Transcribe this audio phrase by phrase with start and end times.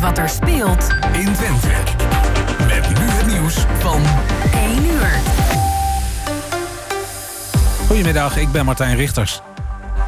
[0.00, 1.68] wat er speelt in Twente.
[2.66, 4.02] Met nu het nieuws van
[4.52, 5.20] 1 uur.
[7.86, 9.40] Goedemiddag, ik ben Martijn Richters.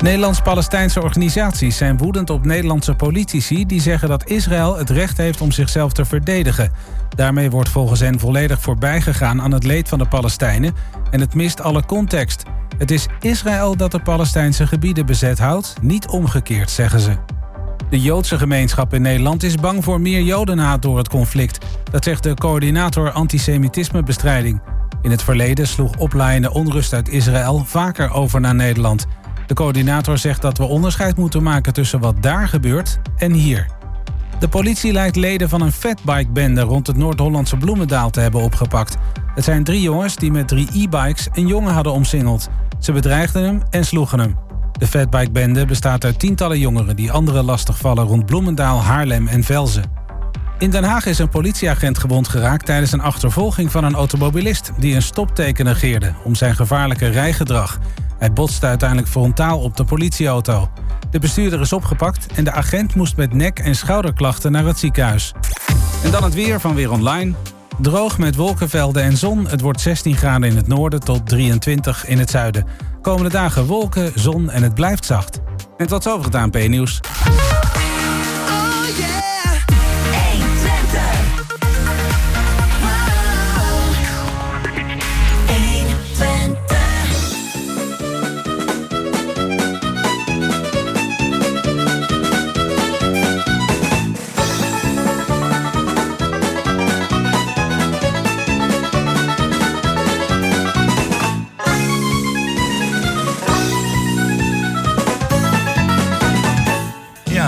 [0.00, 5.50] Nederlands-Palestijnse organisaties zijn woedend op Nederlandse politici die zeggen dat Israël het recht heeft om
[5.50, 6.72] zichzelf te verdedigen.
[7.16, 10.74] Daarmee wordt volgens hen volledig voorbijgegaan aan het leed van de Palestijnen
[11.10, 12.42] en het mist alle context.
[12.78, 17.31] Het is Israël dat de Palestijnse gebieden bezet houdt, niet omgekeerd, zeggen ze.
[17.92, 21.66] De Joodse gemeenschap in Nederland is bang voor meer Jodenhaat door het conflict.
[21.90, 24.60] Dat zegt de coördinator antisemitismebestrijding.
[25.02, 29.06] In het verleden sloeg oplaaiende onrust uit Israël vaker over naar Nederland.
[29.46, 33.66] De coördinator zegt dat we onderscheid moeten maken tussen wat daar gebeurt en hier.
[34.38, 38.96] De politie lijkt leden van een fatbike-bende rond het Noord-Hollandse Bloemendaal te hebben opgepakt.
[39.34, 42.48] Het zijn drie jongens die met drie e-bikes een jongen hadden omsingeld.
[42.78, 44.41] Ze bedreigden hem en sloegen hem.
[44.82, 49.84] De fatbike-bende bestaat uit tientallen jongeren die anderen lastigvallen rond Bloemendaal, Haarlem en Velzen.
[50.58, 54.94] In Den Haag is een politieagent gewond geraakt tijdens een achtervolging van een automobilist die
[54.94, 57.78] een stopteken negeerde om zijn gevaarlijke rijgedrag.
[58.18, 60.70] Hij botste uiteindelijk frontaal op de politieauto.
[61.10, 65.32] De bestuurder is opgepakt en de agent moest met nek- en schouderklachten naar het ziekenhuis.
[66.04, 67.34] En dan het weer van Weer Online.
[67.78, 69.48] Droog met wolkenvelden en zon.
[69.48, 72.91] Het wordt 16 graden in het noorden tot 23 in het zuiden.
[73.02, 75.40] Komende dagen wolken, zon en het blijft zacht.
[75.76, 77.00] En tot zover het ANP-nieuws.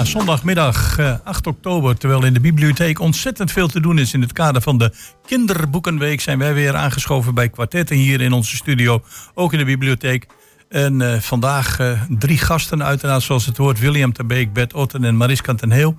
[0.07, 4.33] Zondagmiddag eh, 8 oktober, terwijl in de bibliotheek ontzettend veel te doen is in het
[4.33, 4.93] kader van de
[5.27, 9.03] Kinderboekenweek, zijn wij weer aangeschoven bij kwartetten hier in onze studio,
[9.35, 10.27] ook in de bibliotheek.
[10.69, 15.17] En eh, vandaag eh, drie gasten, uiteraard zoals het hoort, William Terbeek, Bert Otten en
[15.17, 15.97] Mariska ten Heel.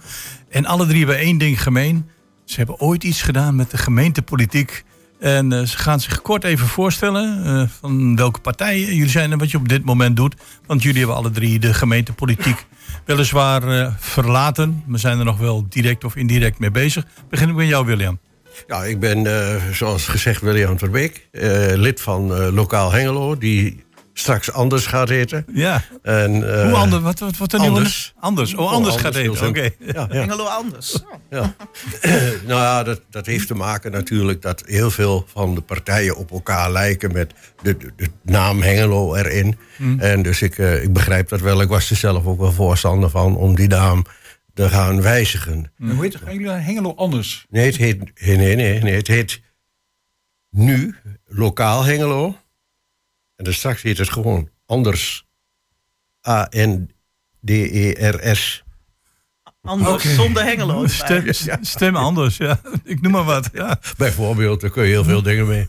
[0.50, 2.10] En alle drie hebben één ding gemeen.
[2.46, 4.84] Ze hebben ooit iets gedaan met de gemeentepolitiek.
[5.20, 9.38] En eh, ze gaan zich kort even voorstellen eh, van welke partij jullie zijn en
[9.38, 10.36] wat je op dit moment doet.
[10.66, 12.66] Want jullie hebben alle drie de gemeentepolitiek
[13.06, 14.84] weliswaar eh, verlaten.
[14.88, 17.06] We zijn er nog wel direct of indirect mee bezig.
[17.30, 18.20] Begin ik met jou, William.
[18.68, 21.28] Ja, ik ben, eh, zoals gezegd, William Verbeek.
[21.32, 23.84] eh, lid van Lokaal Hengelo, die
[24.18, 25.46] straks anders gaat heten.
[25.53, 25.84] Ja.
[26.03, 27.03] En, eh, Hoe anders?
[27.03, 28.14] Wat, wat, wat dan nu Anders.
[28.20, 28.53] Anders.
[28.53, 29.48] Oh, Oh, anders gaat anders eten.
[29.48, 29.64] Oké.
[29.80, 30.22] ze- Ja, ja.
[30.22, 31.03] Engelo anders.
[31.30, 31.56] Ja.
[32.48, 36.31] nou ja, dat, dat heeft te maken natuurlijk dat heel veel van de partijen op
[36.31, 39.58] elkaar lijken met de, de, de naam Hengelo erin.
[39.98, 41.62] En dus ik, eh, ik begrijp dat wel.
[41.62, 44.06] Ik was er zelf ook wel voorstander van om die naam
[44.53, 45.72] te gaan wijzigen.
[45.78, 46.22] Hoe heet het?
[46.24, 47.46] Gaan jullie Hengelo anders?
[47.50, 49.42] Nee, het heet, nee, nee, nee, nee, het heet
[50.50, 50.96] nu
[51.26, 52.36] Lokaal Hengelo.
[53.35, 55.25] En dan straks heet het gewoon anders.
[56.28, 58.63] A-N-D-E-R-S.
[59.62, 60.84] Anders, zonder Hengelo.
[60.84, 61.34] erbij.
[61.34, 62.59] Stem, stem anders, ja.
[62.84, 63.50] Ik noem maar wat.
[63.53, 63.79] Ja.
[63.97, 65.68] Bijvoorbeeld, daar kun je heel veel dingen mee.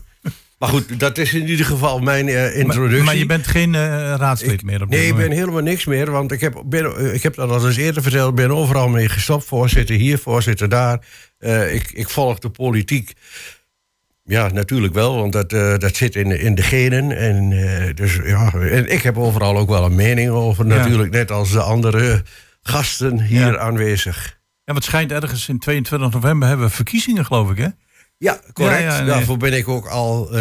[0.57, 2.97] Maar goed, dat is in ieder geval mijn eh, introductie.
[2.97, 3.81] Maar, maar je bent geen eh,
[4.17, 6.11] raadslid meer op dit Nee, ik ben helemaal niks meer.
[6.11, 8.29] Want ik heb, ben, ik heb dat al eens eerder verteld.
[8.29, 9.45] Ik ben overal mee gestopt.
[9.45, 11.05] Voorzitter hier, voorzitter daar.
[11.37, 13.13] Eh, ik, ik volg de politiek.
[14.27, 15.15] Ja, natuurlijk wel.
[15.15, 17.17] Want dat, eh, dat zit in, in de genen.
[17.17, 20.67] En, eh, dus, ja, en ik heb overal ook wel een mening over.
[20.67, 20.75] Ja.
[20.75, 22.23] Natuurlijk, net als de andere
[22.61, 23.57] gasten hier Ja.
[23.57, 24.39] aanwezig.
[24.63, 27.67] Ja, wat schijnt ergens in 22 november hebben we verkiezingen, geloof ik, hè?
[28.17, 28.81] Ja, correct.
[28.81, 29.07] Ja, ja, nee.
[29.09, 30.31] Daarvoor ben ik ook al eh,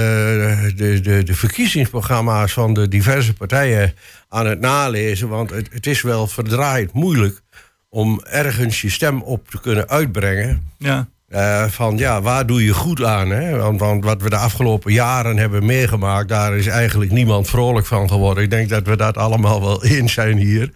[0.77, 3.95] de, de, de verkiezingsprogramma's van de diverse partijen
[4.29, 5.29] aan het nalezen.
[5.29, 7.41] Want het, het is wel verdraaid moeilijk
[7.89, 10.73] om ergens je stem op te kunnen uitbrengen.
[10.79, 11.09] Ja.
[11.29, 13.31] Eh, van ja, waar doe je goed aan?
[13.31, 13.57] Hè?
[13.57, 18.09] Want, want wat we de afgelopen jaren hebben meegemaakt, daar is eigenlijk niemand vrolijk van
[18.09, 18.43] geworden.
[18.45, 20.71] Ik denk dat we dat allemaal wel eens zijn hier.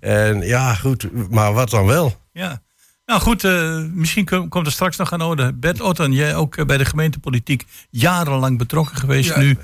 [0.00, 2.20] En ja, goed, maar wat dan wel?
[2.32, 2.62] ja.
[3.06, 5.52] Nou goed, eh, misschien kom- komt er straks nog aan orde.
[5.54, 9.28] Bert Otten, jij ook eh, bij de gemeentepolitiek jarenlang betrokken geweest.
[9.28, 9.38] Ja.
[9.38, 9.56] Nu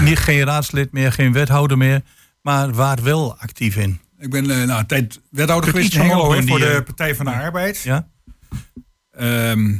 [0.00, 2.00] niet geen raadslid meer, geen wethouder meer.
[2.42, 4.00] Maar waar wel actief in.
[4.18, 7.14] Ik ben eh, nou, een tijd wethouder Kunt geweest in Hengelo in voor de Partij
[7.14, 7.80] van de Arbeid.
[7.82, 8.08] Ja?
[9.12, 9.74] Ehm,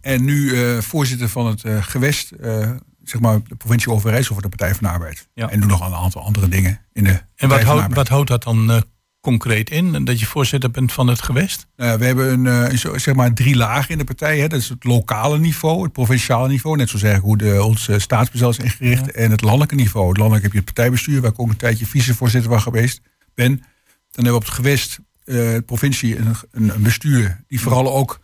[0.00, 2.70] en nu eh, voorzitter van het eh, gewest, eh,
[3.04, 5.28] zeg maar de provincie Overijssel voor de Partij van de Arbeid.
[5.34, 5.50] Ja.
[5.50, 7.96] En doe nog een aantal andere dingen in de En Partij wat houdt, Arbeid.
[7.96, 8.84] wat houdt dat dan
[9.20, 10.04] concreet in?
[10.04, 11.66] Dat je voorzitter bent van het gewest?
[11.76, 14.38] Nou we hebben een, zo- zeg maar drie lagen in de partij.
[14.38, 14.48] Hè.
[14.48, 16.76] Dat is het lokale niveau, het provinciale niveau.
[16.76, 19.10] Net zo zeggen hoe de, ons staatsbezel is ingericht.
[19.10, 20.08] En het landelijke niveau.
[20.08, 23.00] Het landelijk heb je het partijbestuur, waar ik ook een tijdje vicevoorzitter van geweest
[23.34, 23.56] ben.
[23.56, 24.98] Dan hebben we op het gewest
[25.30, 28.20] eh, provincie een, een, een bestuur die vooral ook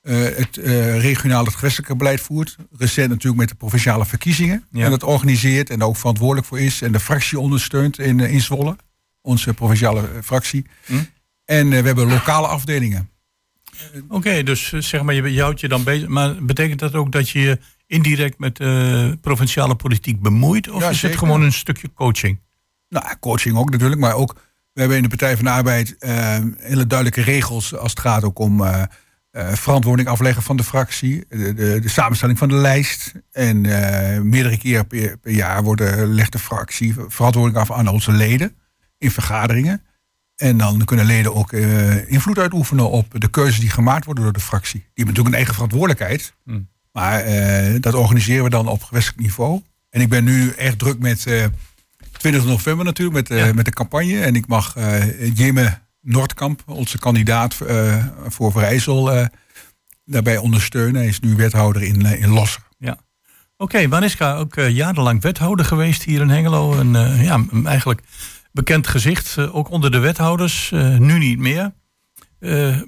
[0.00, 2.56] eh, het eh, regionaal het gewestelijke beleid voert.
[2.78, 4.64] Recent natuurlijk met de provinciale verkiezingen.
[4.70, 4.84] Ja.
[4.84, 6.82] En dat organiseert en daar ook verantwoordelijk voor is.
[6.82, 8.76] En de fractie ondersteunt in, in Zwolle.
[9.20, 10.66] Onze provinciale fractie.
[10.84, 10.94] Hm.
[11.44, 13.10] En we hebben lokale afdelingen.
[14.08, 16.08] Oké, dus zeg maar, je, je houdt je dan bezig.
[16.08, 20.70] Maar betekent dat ook dat je je indirect met eh, provinciale politiek bemoeit?
[20.70, 21.08] Of Ja, is zeker.
[21.08, 22.38] het gewoon een stukje coaching?
[22.88, 24.36] Nou, coaching ook natuurlijk, maar ook
[24.86, 28.24] we hebben in de Partij van de Arbeid eh, hele duidelijke regels als het gaat
[28.24, 28.82] ook om eh,
[29.30, 33.12] eh, verantwoording afleggen van de fractie, de, de, de samenstelling van de lijst.
[33.32, 38.12] En eh, meerdere keren per, per jaar worden, legt de fractie verantwoording af aan onze
[38.12, 38.56] leden
[38.98, 39.82] in vergaderingen.
[40.36, 41.52] En dan kunnen leden ook
[42.06, 44.80] invloed uitoefenen op de keuzes die gemaakt worden door de fractie.
[44.80, 46.34] Die hebben natuurlijk een eigen verantwoordelijkheid.
[46.44, 46.68] Hmm.
[46.92, 47.24] Maar
[47.80, 49.62] dat organiseren we dan op gewestelijk niveau.
[49.90, 51.26] En ik ben nu echt druk met
[52.20, 53.52] 20 november natuurlijk, met, eh, Ja.
[53.52, 54.20] met de campagne.
[54.20, 59.28] En ik mag eh Jimme Noordkamp, onze kandidaat eh, voor Verijssel,
[60.04, 60.94] daarbij ondersteunen.
[60.94, 62.62] Hij is nu wethouder in, in Losser.
[63.56, 66.78] Oké, Mariska, ook eh, jarenlang wethouder geweest hier in Hengelo.
[66.78, 68.00] En ja, eigenlijk
[68.52, 70.70] bekend gezicht, ook onder de wethouders.
[70.98, 71.72] nu niet meer.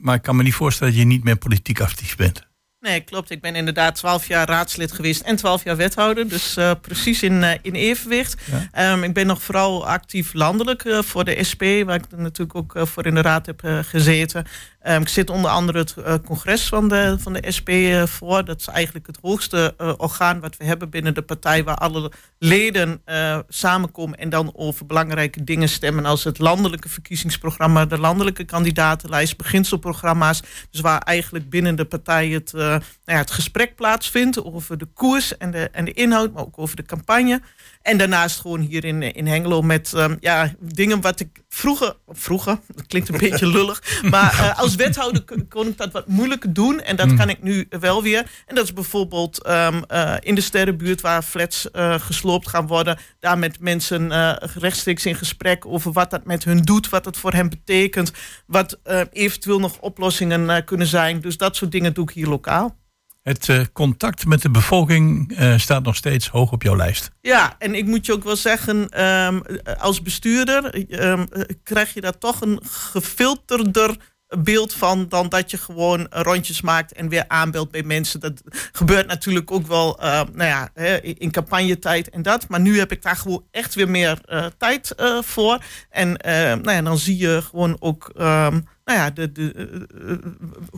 [0.00, 2.46] Maar ik kan me niet voorstellen dat je niet meer politiek actief bent.
[2.82, 3.31] Nee, klopt.
[3.31, 6.29] Ik ben inderdaad 12 jaar raadslid geweest en 12 jaar wethouder.
[6.29, 8.37] Dus eh, precies in, eh, in evenwicht.
[8.50, 8.69] Ja.
[8.73, 12.88] Ehm, ik ben nog vooral actief landelijk eh, voor de SP, waar ik natuurlijk ook
[12.88, 14.46] voor in de raad heb gezeten.
[14.81, 15.94] Ehm, ik zit onder andere het
[16.25, 17.70] congres van de, van de SP
[18.05, 18.44] voor.
[18.44, 23.02] Dat is eigenlijk het hoogste orgaan wat we hebben binnen de partij, waar alle leden
[23.49, 30.43] samenkomen en dan over belangrijke dingen stemmen, als het landelijke verkiezingsprogramma, de landelijke kandidatenlijst, beginselprogramma's.
[30.70, 35.37] Dus waar eigenlijk binnen de partij het, nou ja, het gesprek plaatsvindt over de koers
[35.37, 37.41] en de, en de inhoud, maar ook over de campagne.
[37.82, 42.58] En daarnaast gewoon hier in, in Hengelo met ehm, ja, dingen wat ik vroeger, vroeger,
[42.75, 46.81] dat klinkt een beetje lullig, maar eh, als wethouder kon- ik dat wat moeilijker doen.
[46.81, 48.31] En dat kan ik nu wel weer.
[48.46, 52.99] En dat is bijvoorbeeld ehm, eh, in de sterrenbuurt waar flats eh, gesloopt gaan worden.
[53.20, 54.11] Daar met mensen
[54.58, 58.12] rechtstreeks in gesprek over wat dat met hun doet, wat het voor hen betekent.
[58.46, 58.79] Wat
[59.12, 61.20] eventueel nog oplossingen kunnen zijn.
[61.20, 62.76] Dus dat soort dingen doe ik hier lokaal.
[63.23, 67.11] Het eh, contact met de bevolking eh, staat nog steeds hoog op jouw lijst.
[67.21, 69.41] Ja, en ik moet je ook wel zeggen, ehm,
[69.79, 73.97] als bestuurder ehm, eh, krijg je daar toch een gefilterder
[74.39, 78.21] beeld van dan dat je gewoon rondjes maakt en weer aanbelt bij mensen.
[78.21, 78.43] Dat
[78.73, 80.69] gebeurt natuurlijk ook wel eh, nou ja,
[81.03, 82.49] in campagnetijd en dat.
[82.49, 85.59] Maar nu heb ik daar gewoon echt weer meer eh, tijd eh, voor.
[85.91, 90.13] En eh, nou ja, dan zie je gewoon ook ehm, nou ja, de, de, eh,
[90.13, 90.19] eh,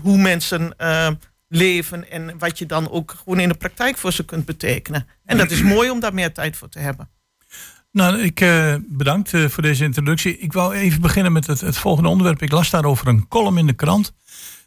[0.03, 1.09] hoe mensen eh,
[1.55, 5.07] leven en wat je dan ook gewoon in de praktijk voor ze kunt betekenen.
[5.25, 7.09] En dat is mooi om daar meer tijd voor te hebben.
[7.93, 10.39] Nou, ik eh, bedankt eh, voor deze introductie.
[10.39, 12.43] Ik wou even beginnen met het, het volgende onderwerp.
[12.43, 14.13] Ik las daarover een column in de krant.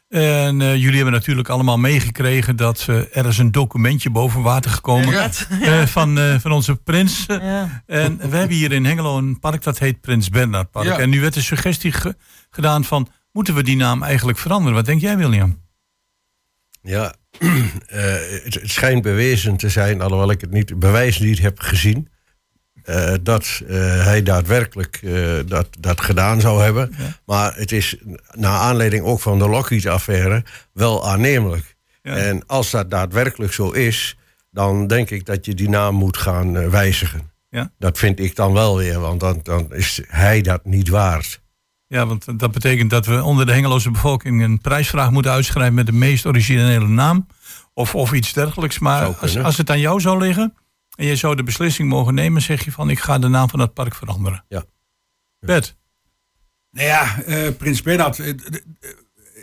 [0.09, 5.09] En eh, jullie hebben natuurlijk allemaal meegekregen dat er is een documentje boven water gekomen
[5.09, 5.29] Ja.
[5.61, 7.23] eh, van, eh, van onze prins.
[7.27, 7.83] Ja.
[7.85, 10.85] En we hebben hier in Hengelo een park dat heet Prins Bernhard Park.
[10.85, 10.97] Ja.
[10.99, 12.15] En nu werd de suggestie ge-
[12.49, 14.73] gedaan van, moeten we die naam eigenlijk veranderen?
[14.75, 15.65] Wat denk jij, William?
[16.87, 18.01] Ja, eh,
[18.43, 22.09] het, het schijnt bewezen te zijn, alhoewel ik het niet, bewijs niet heb gezien.
[22.83, 24.99] eh, dat eh, hij daadwerkelijk
[25.45, 26.93] dat, dat gedaan zou hebben.
[27.25, 27.97] Maar het is
[28.31, 30.43] naar aanleiding ook van de Lockheed-affaire
[30.73, 31.75] wel aannemelijk.
[32.01, 32.15] Ja.
[32.15, 34.17] En als dat daadwerkelijk zo is,
[34.51, 37.31] dan denk ik dat je die naam moet gaan wijzigen.
[37.49, 37.71] Ja.
[37.79, 41.41] Dat vind ik dan wel weer, want dan, dan is hij dat niet waard.
[41.87, 45.85] Ja, want dat betekent dat we onder de Hengeloze bevolking een prijsvraag moeten uitschrijven met
[45.85, 47.27] de meest originele naam.
[47.73, 48.79] Of, of iets dergelijks.
[48.79, 50.53] Maar als, als het aan jou zou liggen
[50.95, 53.59] en je zou de beslissing mogen nemen, zeg je van ik ga de naam van
[53.59, 54.43] het park veranderen.
[54.47, 54.63] Ja.
[55.39, 55.75] Bert.
[56.71, 58.19] Nou ja, eh, Prins Bernhard.
[58.19, 58.33] eh,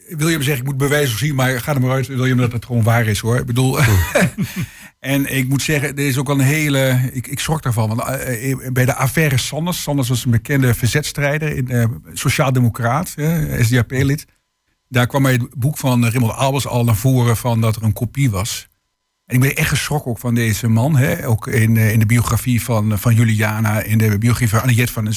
[0.08, 2.82] William zegt, ik moet bewijzen zien, maar ga er maar uit, William, dat het gewoon
[2.82, 3.36] waar is hoor.
[3.36, 3.78] Ik bedoel,
[5.04, 7.88] en ik moet zeggen, er is ook wel een hele, ik, ik schrok daarvan.
[7.88, 13.62] Want eh, eh, bij de affaire Sanders, Sanders was een bekende verzetstrijder, eh, sociaaldemocraat, eh,
[13.62, 14.24] SDAP-lid.
[14.88, 17.92] Daar kwam bij het boek van Rimmel Albers al naar voren van dat er een
[17.92, 18.68] kopie was.
[19.26, 20.96] En ik ben echt geschrokken ook van deze man.
[20.96, 21.26] Hè?
[21.26, 25.12] Ook in, eh, in de biografie van, van Juliana, in de biografie van Annette van...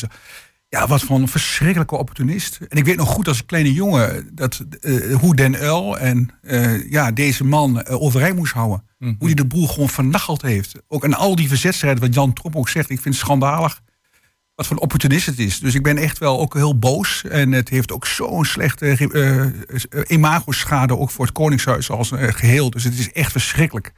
[0.69, 2.59] Ja, wat voor een verschrikkelijke opportunist.
[2.67, 6.89] En ik weet nog goed als kleine jongen dat, eh, hoe Den Uil en eh,
[6.89, 8.85] ja, deze man uh, overeind moest houden.
[8.97, 10.75] Hoe hij de boel gewoon vernacheld heeft.
[10.87, 12.89] Ook aan al die verzetstrijden, wat Jan Tromp ook zegt.
[12.89, 13.81] Ik vind het schandalig
[14.57, 15.59] wat voor een opportunist het is.
[15.59, 17.23] Dus ik ben echt wel ook heel boos.
[17.23, 18.85] En het heeft ook zo'n slechte
[19.89, 22.69] eh, imago-schade ook voor het Koningshuis als eh, geheel.
[22.69, 23.93] Dus het is echt verschrikkelijk.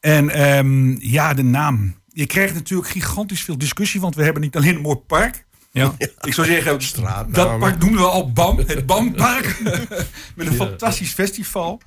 [0.00, 1.94] En ehm, ja, de naam.
[2.06, 5.46] Je krijgt natuurlijk gigantisch veel discussie, want we hebben niet alleen een mooi park.
[5.78, 5.94] Ja.
[6.20, 7.32] Ik zou zeggen, Straatnamen.
[7.32, 9.60] dat park noemen we al BAM, het BAM-park.
[10.36, 11.80] Met een fantastisch festival.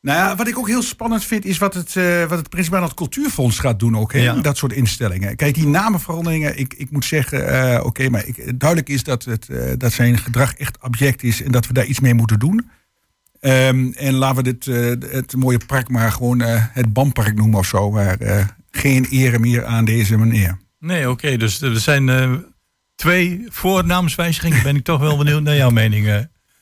[0.00, 2.68] Nou ja, wat ik ook heel spannend vind, is wat het, eh wat het Prins
[2.68, 4.12] Bernhard Cultuurfonds gaat doen ook.
[4.12, 4.18] Hè?
[4.18, 4.34] Ja.
[4.34, 5.36] Dat soort instellingen.
[5.36, 9.48] Kijk, die namenveranderingen, ik, ik moet zeggen, eh, oké, maar ik, duidelijk is dat, het,
[9.48, 12.70] eh, dat zijn gedrag echt abject is en dat we daar iets mee moeten doen.
[13.40, 17.58] Ehm, en laten we dit, eh, het mooie park maar gewoon eh, het BAM-park noemen
[17.58, 17.90] of zo.
[17.90, 20.58] Waar eh, geen ere meer aan deze meneer.
[20.78, 21.36] Nee, oké.
[21.36, 22.32] dus er zijn eh,
[22.96, 24.62] twee voornaamswijzigingen.
[24.62, 26.08] Ben ik toch wel benieuwd naar jouw mening.
[26.08, 26.20] eh.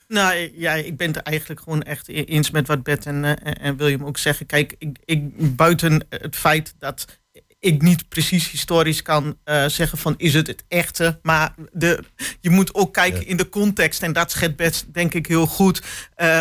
[0.09, 3.77] Nou ja, ik ben het eigenlijk gewoon echt eens met wat Bert en, eh, en
[3.77, 4.47] William ook zeggen.
[4.47, 7.19] Kijk, ik, ik, buiten het feit dat
[7.59, 11.19] ik niet precies historisch kan eh, zeggen van is het het echte.
[11.23, 12.05] Maar de,
[12.41, 14.03] je moet ook kijken in de context.
[14.03, 15.83] En dat schetst Bert denk ik heel goed.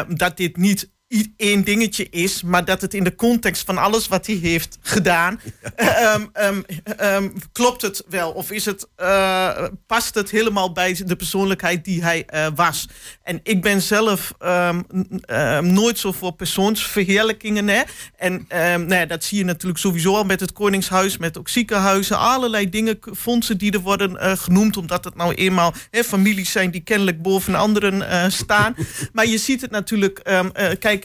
[0.08, 0.92] dat dit niet
[1.38, 5.40] één dingetje is, maar dat het in de context van alles wat hij heeft gedaan,
[5.76, 6.62] eh, ehm, ehm,
[6.98, 8.32] ehm, klopt het wel?
[8.32, 12.88] Of is het, eh, past het helemaal bij de persoonlijkheid die hij eh, was?
[13.24, 14.34] En ik ben zelf
[15.62, 17.68] nooit zo voor persoonsverheerlijkingen.
[17.68, 17.82] Hè?
[18.18, 22.18] En nou ja, dat zie je natuurlijk sowieso al met het Koningshuis, met ook ziekenhuizen,
[22.18, 26.82] allerlei dingen, fondsen die er worden genoemd, omdat het nou eenmaal hè, families zijn die
[26.82, 28.76] kennelijk boven anderen staan.
[29.14, 30.50] maar je ziet het natuurlijk, ehm,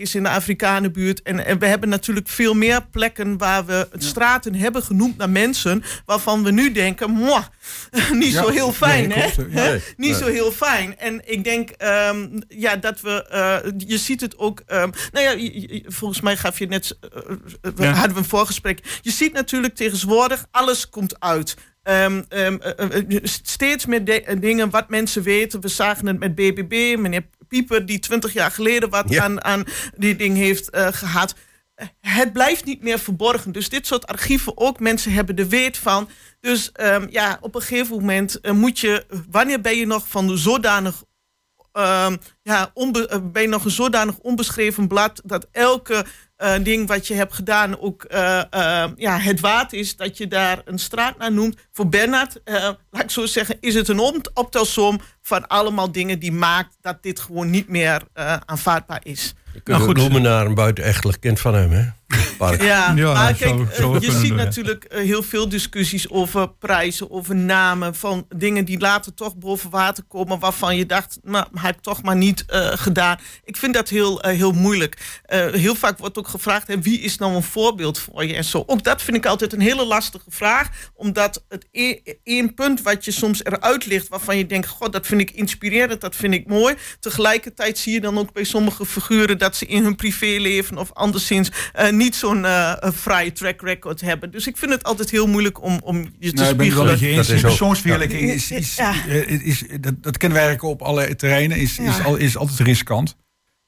[0.01, 1.23] eens in de Afrikanenbuurt.
[1.23, 5.83] En, en we hebben natuurlijk veel meer plekken waar we straten hebben genoemd naar mensen
[6.07, 7.45] waarvan we nu denken, mwah,
[8.13, 9.19] niet Ja, zo heel fijn, nee,
[9.51, 9.71] hè?
[9.71, 10.99] Nee, niet zo heel fijn.
[10.99, 15.31] En ik denk ehm, ja, dat we, eh, je ziet het ook, ehm, nou ja,
[15.31, 17.93] je- je- volgens mij gaf je net, eh, eh, we Ja.
[17.93, 18.81] hadden we een voorgesprek.
[19.03, 21.57] Je ziet natuurlijk tegenwoordig, alles komt uit.
[21.83, 25.61] Ehm, ehm, eh, eh, steeds meer de- dingen wat mensen weten.
[25.61, 29.23] We zagen het met BBB, meneer Pieper, die twintig jaar geleden wat Ja.
[29.25, 29.65] aan, aan
[29.97, 31.35] die ding heeft eh, gehad.
[31.75, 33.53] Eh, Het blijft niet meer verborgen.
[33.53, 36.09] Dus dit soort archieven ook, mensen hebben er weet van.
[36.41, 40.39] Dus ehm, ja, op een gegeven moment eh, moet je, wanneer ben je nog van
[40.39, 41.03] zodanig
[41.73, 46.05] ehm, ja, onbe- eh, ben je nog een zodanig onbeschreven blad dat elke
[46.39, 50.27] eh, ding wat je hebt gedaan ook eh, eh, ja, het waard is dat je
[50.29, 51.57] daar een straat naar noemt.
[51.73, 52.55] Voor Bernard, eh,
[52.91, 57.03] laat ik zo zeggen, is het een op- optelsom van allemaal dingen die maakt dat
[57.03, 59.35] dit gewoon niet meer eh, aanvaardbaar is.
[59.53, 59.97] Je kunt Nou, goed.
[59.97, 61.85] noemen naar een buitenechtelijk kind van hem, hè?
[62.39, 62.63] Park.
[62.63, 67.11] Ja, Ja, maar kijk, zo eh, je ziet natuurlijk eh, heel veel discussies over prijzen,
[67.11, 71.63] over namen van dingen die later toch boven water komen, waarvan je dacht, nou, hij
[71.63, 73.19] heeft toch maar niet eh, gedaan.
[73.45, 75.21] Ik vind dat heel, heel moeilijk.
[75.23, 78.45] Eh, heel vaak wordt ook gevraagd, hè, wie is nou een voorbeeld voor je en
[78.45, 78.63] zo.
[78.67, 83.05] Ook dat vind ik altijd een hele lastige vraag, omdat het e- één punt wat
[83.05, 86.47] je soms eruit ligt, waarvan je denkt, god, dat vind ik inspirerend, dat vind ik
[86.47, 86.75] mooi.
[87.01, 91.51] Tegelijkertijd zie je dan ook bij sommige figuren dat ze in hun privéleven of anderszins
[91.73, 94.31] eh, niet zo'n eh, een fraaie track record hebben.
[94.31, 96.75] Dus ik vind het altijd heel moeilijk om, om je te Nou, ik ben het
[96.77, 97.11] wel spiegelen.
[97.11, 97.27] je eens.
[97.27, 98.95] Dat is persoonsverheerlijking is, is, Ja.
[99.09, 102.03] eh, is, dat, dat kennen wij eigenlijk op alle terreinen, is, is, Ja.
[102.03, 103.17] al, is altijd riskant.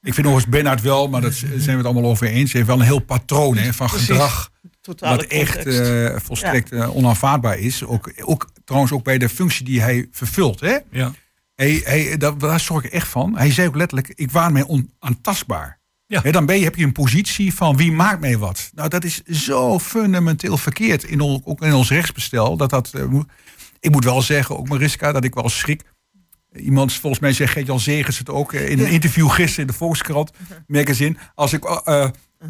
[0.01, 2.51] Ik vind overigens Bernhard wel, maar dat zijn we het allemaal over eens.
[2.51, 4.07] Hij heeft wel een heel patroon hè, van Precies.
[4.07, 4.49] gedrag.
[4.81, 7.83] Totale wat echt eh, volstrekt eh, onaanvaardbaar is.
[7.83, 10.59] Ook, ook trouwens ook bij de functie die hij vervult.
[10.59, 10.77] Hè?
[10.91, 11.13] Ja.
[11.55, 13.37] Hij, hij, daar, daar zorg ik echt van.
[13.37, 15.79] Hij zei ook letterlijk, ik waan mij onaantastbaar.
[16.11, 16.31] Ja.
[16.31, 18.71] Dan ben je, heb je een positie van wie maakt mij wat.
[18.75, 22.57] Nou, dat is zo fundamenteel verkeerd in ons, ook in ons rechtsbestel.
[22.57, 23.19] Dat dat, eh,
[23.79, 25.81] ik moet wel zeggen, ook Mariska, dat ik wel schrik.
[26.55, 29.77] Iemand, volgens mij zegt Gert-Jan Zegers het ook eh, in een interview gisteren in de
[29.77, 30.31] Volkskrant
[30.67, 31.15] magazine.
[31.35, 32.07] Als ik eh,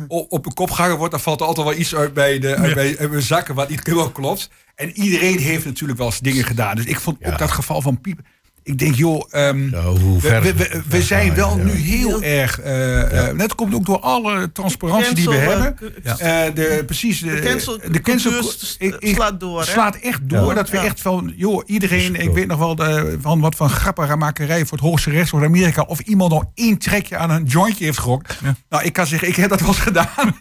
[0.07, 2.55] o- op een kop gehangen word, dan valt er altijd wel iets uit bij, de,
[2.55, 4.49] uit bij, uit mijn zakken wat niet helemaal klopt.
[4.75, 6.75] En iedereen heeft natuurlijk wel eens dingen gedaan.
[6.75, 8.19] Dus ik vond ook dat geval van Piep.
[8.63, 11.63] Ik denk, joh, ehm, hoe we, ver- we, we, ver we zijn wel ja.
[11.63, 12.59] nu heel erg.
[12.59, 15.77] eh eh, dat komt ook door alle transparantie die we hebben.
[16.17, 19.65] Eh, de, precies, de, De cancel- de cancel cultuur st- ik- ik- slaat door, hè?
[19.65, 20.47] slaat echt door.
[20.47, 20.53] Ja.
[20.53, 20.83] Dat we Ja.
[20.83, 24.77] echt van, joh, iedereen, ik weet nog wel de, van wat van grappige makerij voor
[24.77, 25.81] het hoogste rechtshof in Amerika.
[25.81, 28.39] Of iemand nog één trekje aan een jointje heeft gerokt.
[28.69, 30.07] Nou, ik kan zeggen, ik heb dat wel eens gedaan.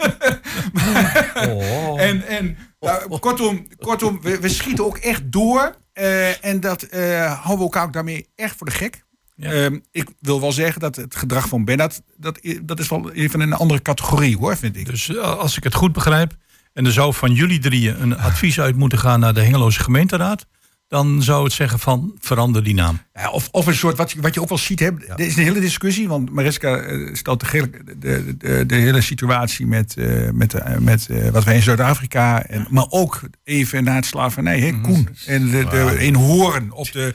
[1.48, 2.00] Oh.
[2.00, 5.76] En, en nou, kortom, kortom we, we schieten ook echt door.
[5.92, 9.04] eh, en dat eh, houden we elkaar ook daarmee echt voor de gek.
[9.36, 9.50] Ja.
[9.52, 13.40] Ehm, ik wil wel zeggen dat het gedrag van Bernard, dat, dat is wel even
[13.40, 14.86] een andere categorie hoor, vind ik.
[14.86, 16.36] Dus eh, als ik het goed begrijp,
[16.72, 20.46] en er zou van jullie drieën een advies uit moeten gaan naar de Hengeloze gemeenteraad,
[20.90, 22.98] dan zou het zeggen van verander die naam.
[23.14, 25.36] Ja, of, of een soort, wat, je- wat je ook wel ziet, hè, er is
[25.36, 29.96] een hele discussie, want Mariska eh, stelt de, hele- de, de, de hele situatie met,
[29.96, 34.60] eh, met, eh, met wat wij in Zuid-Afrika, en maar ook even na het slavernij,
[34.60, 36.72] hè, Koen, en de, de, in Horen.
[36.72, 37.14] Op de,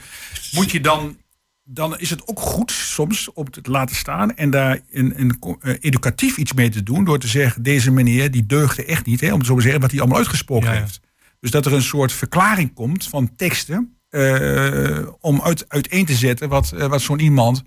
[0.52, 1.18] moet je dan,
[1.64, 5.40] dan is het ook goed soms om het te laten staan en daar een,
[5.80, 9.32] educatief iets mee te doen, door te zeggen, deze meneer die deugde echt niet, hè,
[9.32, 10.80] om het zo te zeggen, wat hij allemaal uitgesproken ja.
[10.80, 11.00] heeft.
[11.46, 13.98] Dus dat er een soort verklaring komt van teksten.
[14.10, 17.64] eh, om uit, uiteen te zetten wat, eh, wat zo'n iemand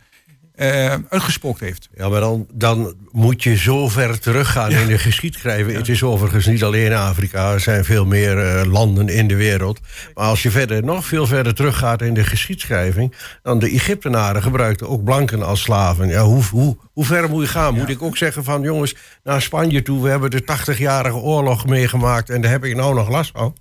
[0.54, 1.88] eh, uitgesproken heeft.
[1.94, 5.76] Ja, maar dan, dan moet je zo ver teruggaan in de geschiedschrijving.
[5.76, 9.80] Het is overigens niet alleen Afrika, er zijn veel meer landen in de wereld.
[10.14, 13.14] Maar als je verder, nog veel verder teruggaat in de geschiedschrijving...
[13.42, 16.08] dan de Egyptenaren gebruikten ook blanken als slaven.
[16.08, 17.74] Ja, hoe, hoe, hoe ver moet je gaan?
[17.74, 20.02] Moet ik ook zeggen van jongens, naar Spanje toe...
[20.02, 23.54] we hebben de 80-jarige oorlog meegemaakt en daar heb ik nou nog last van?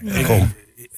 [0.00, 0.52] Nee, Kom,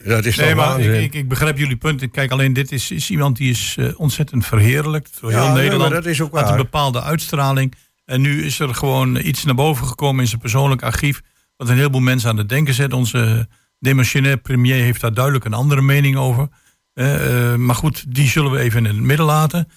[0.05, 2.11] dat is Nee, maar ik, ik, ik begrijp jullie punt.
[2.11, 5.91] Kijk, alleen dit is, is iemand die is eh, ontzettend verheerlijkt door heel nee, Nederland.
[5.93, 6.57] maar dat is ook Had een waar.
[6.57, 7.75] bepaalde uitstraling.
[8.05, 11.21] En nu is er gewoon iets naar boven gekomen in zijn persoonlijk archief.
[11.57, 12.93] Wat een heleboel mensen aan het denken zet.
[12.93, 13.49] Onze
[13.79, 16.49] demissionair premier heeft daar duidelijk een andere mening over.
[16.95, 19.69] Eh, eh, maar goed, die zullen we even in het midden laten.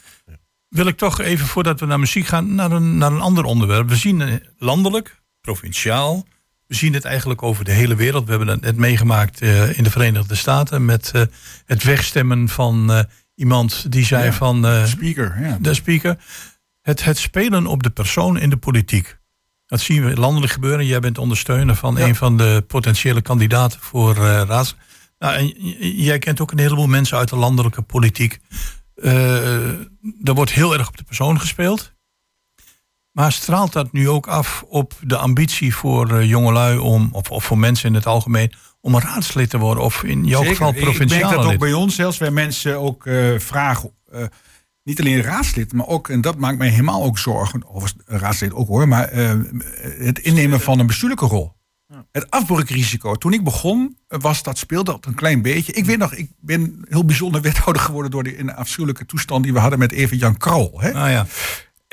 [0.70, 3.90] Wil ik toch even, voordat we naar muziek gaan, naar een, naar een ander onderwerp.
[3.90, 6.26] We zien landelijk, provinciaal.
[6.68, 8.24] We zien het eigenlijk over de hele wereld.
[8.24, 11.22] We hebben het net meegemaakt eh, in de Verenigde Staten met eh,
[11.66, 13.00] het wegstemmen van eh,
[13.36, 14.32] iemand die zei Ja.
[14.34, 15.58] van eh, Speaker, ja.
[15.62, 16.18] de speaker.
[16.82, 19.18] Het, het spelen op de persoon in de politiek.
[19.66, 20.86] Dat zien we landelijk gebeuren.
[20.86, 24.76] Jij bent ondersteuner van een van de potentiële kandidaten voor raads.
[25.20, 25.48] Nou, en
[25.96, 28.40] jij kent ook een heleboel mensen uit de landelijke politiek.
[30.24, 31.95] Er wordt heel erg op de persoon gespeeld.
[33.16, 37.44] Maar straalt dat nu ook af op de ambitie voor eh, jongelui om, of, of
[37.44, 39.84] voor mensen in het algemeen, om een raadslid te worden?
[39.84, 40.56] Of in jouw Zeker.
[40.56, 43.92] geval Ik- Ik provinciale dat ook bij ons zelfs, waar mensen ook eh, vragen.
[44.12, 44.24] eh,
[44.84, 48.68] niet alleen raadslid, maar ook, en dat maakt mij helemaal ook zorgen, of raadslid ook
[48.68, 49.32] hoor, maar eh,
[49.98, 51.54] het innemen van een bestuurlijke rol.
[52.12, 53.16] Het afbreukrisico.
[53.16, 55.72] Toen ik begon, was dat, speelde dat een klein beetje.
[55.74, 59.54] Ik weet nog, ik ben heel bijzonder wethouder geworden door de in afschuwelijke toestand die
[59.54, 60.82] we hadden met even Jan Krauwel.
[60.82, 60.94] Hè?
[60.94, 61.26] Ah ja.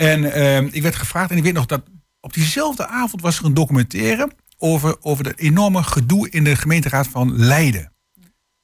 [0.03, 1.83] En ehm, ik werd gevraagd, en ik weet nog dat
[2.21, 7.09] op diezelfde avond was er een documentaire over, over de enorme gedoe in de gemeenteraad
[7.09, 7.93] van Leiden.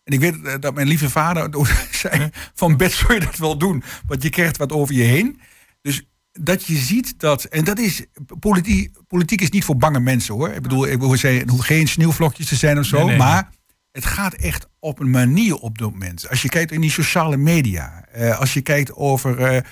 [0.05, 1.51] En ik weet eh, dat mijn lieve vader
[1.91, 5.41] zei: van bed zou je dat wel doen, want je krijgt wat over je heen.
[5.81, 8.05] Dus dat je ziet dat, en dat is,
[8.39, 10.51] politiek, politiek is niet voor bange mensen hoor.
[10.51, 13.17] Ik bedoel, ik wil zeggen, het hoeft geen sneeuwvlokjes te zijn of zo, Nee, nee,
[13.17, 13.51] maar
[13.93, 16.29] het gaat echt op een manier op dit moment.
[16.29, 19.63] Als je kijkt in die sociale media, eh, als je kijkt over eh,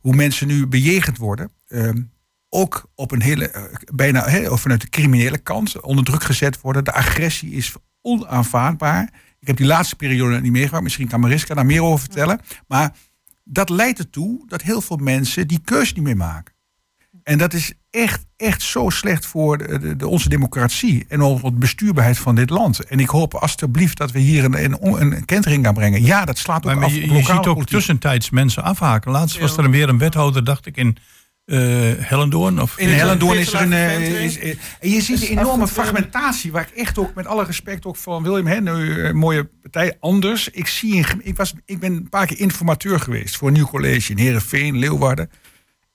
[0.00, 2.02] hoe mensen nu bejegend worden, ehm,
[2.48, 3.62] ook op een hele, eh,
[3.94, 6.84] bijna vanuit de criminele kant onder druk gezet worden.
[6.84, 9.12] De agressie is onaanvaardbaar.
[9.40, 10.84] Ik heb die laatste periode niet meegemaakt.
[10.84, 12.40] Misschien kan Mariska daar meer over vertellen.
[12.66, 12.96] Maar
[13.44, 16.54] dat leidt ertoe dat heel veel mensen die keus niet meer maken.
[17.22, 21.52] En dat is echt, echt zo slecht voor de, de, de- onze democratie en onze
[21.52, 22.84] bestuurbaarheid van dit land.
[22.84, 26.02] En ik hoop alstublieft dat we hier een, een, een kentering gaan brengen.
[26.04, 27.66] Ja, dat slaat ook Maar, af je, ziet ook politiek.
[27.68, 29.10] tussentijds mensen afhaken.
[29.10, 30.96] Laatst was er weer een wethouder, dacht ik, in
[31.44, 31.56] eh
[31.98, 32.60] Hellendoorn.
[32.60, 33.72] Of In Hellendoorn is er een.
[33.72, 34.48] Eh, is, eh,
[34.80, 35.68] en je ziet de enorme afgevallen.
[35.68, 39.96] fragmentatie, waar ik echt ook met alle respect ook van William Hen, een mooie partij,
[40.00, 40.48] anders.
[40.48, 44.10] Ik, zie ik, was, ik ben een paar keer informateur geweest voor een nieuw college
[44.10, 45.30] in Heerenveen, Leeuwarden.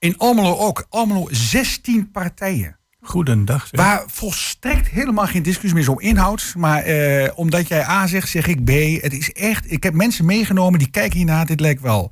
[0.02, 0.86] In Almelo ook.
[0.90, 2.78] Almelo 16 partijen.
[3.02, 3.68] Goedendag.
[3.68, 3.80] zeg.
[3.80, 6.54] Waar volstrekt helemaal geen discussie meer is om inhoud.
[6.58, 8.70] Maar eh, omdat jij A zegt, zeg ik B.
[9.02, 9.72] Het is echt.
[9.72, 11.46] Ik heb mensen meegenomen die kijken hiernaar.
[11.46, 12.12] Dit lijkt wel.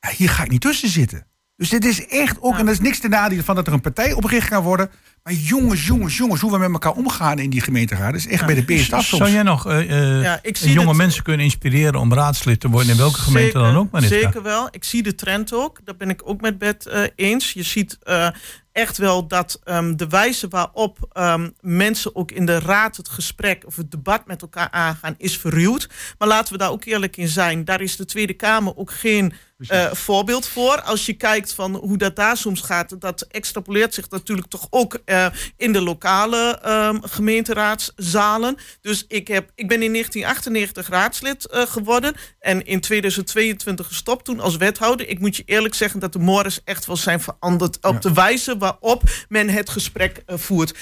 [0.00, 1.26] Ja, hier ga ik niet tussen zitten.
[1.56, 2.58] Dus dit is echt ook.
[2.58, 4.90] En dat is niks ten nadele van dat er een partij opgericht kan worden.
[5.22, 8.12] Maar jongens, jongens, jongens, hoe we met elkaar omgaan in die gemeenteraad.
[8.12, 9.22] Dat is echt bij de af soms.
[9.22, 12.68] Zou jij nog eh, eh, Ja, ik zie jonge mensen kunnen inspireren om raadslid te
[12.68, 13.90] worden in welke gemeente Zeker, dan ook?
[13.90, 14.18] Mariska?
[14.20, 14.68] Zeker wel.
[14.70, 15.80] Ik zie de trend ook.
[15.84, 17.52] Dat ben ik ook met Bert eh, eens.
[17.52, 18.28] Je ziet eh,
[18.72, 23.66] echt wel dat ehm, de wijze waarop ehm, mensen ook in de raad het gesprek
[23.66, 25.88] of het debat met elkaar aangaan is verruwd.
[26.18, 27.64] Maar laten we daar ook eerlijk in zijn.
[27.64, 30.82] Daar is de Tweede Kamer ook geen eh, voorbeeld voor.
[30.82, 34.98] Als je kijkt van hoe dat daar soms gaat, dat extrapoleert zich natuurlijk toch ook
[35.04, 38.56] eh, in de lokale ehm, gemeenteraadszalen.
[38.80, 44.40] Dus ik, heb, ik ben in 1998 raadslid eh, geworden en in 2022 gestopt toen
[44.40, 45.08] als wethouder.
[45.08, 48.56] Ik moet je eerlijk zeggen dat de mores echt wel zijn veranderd op de wijze
[48.58, 50.74] waarop men het gesprek voert.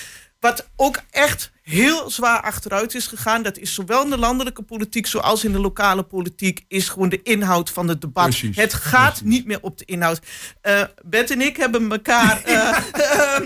[0.43, 5.07] Wat ook echt heel zwaar achteruit is gegaan, dat is zowel in de landelijke politiek
[5.07, 8.25] zoals in de lokale politiek, is gewoon de inhoud van het debat.
[8.25, 10.21] Precies, Het gaat niet meer op de inhoud.
[10.61, 12.43] Eh Bet en ik hebben elkaar.
[12.45, 13.43] eh, eh,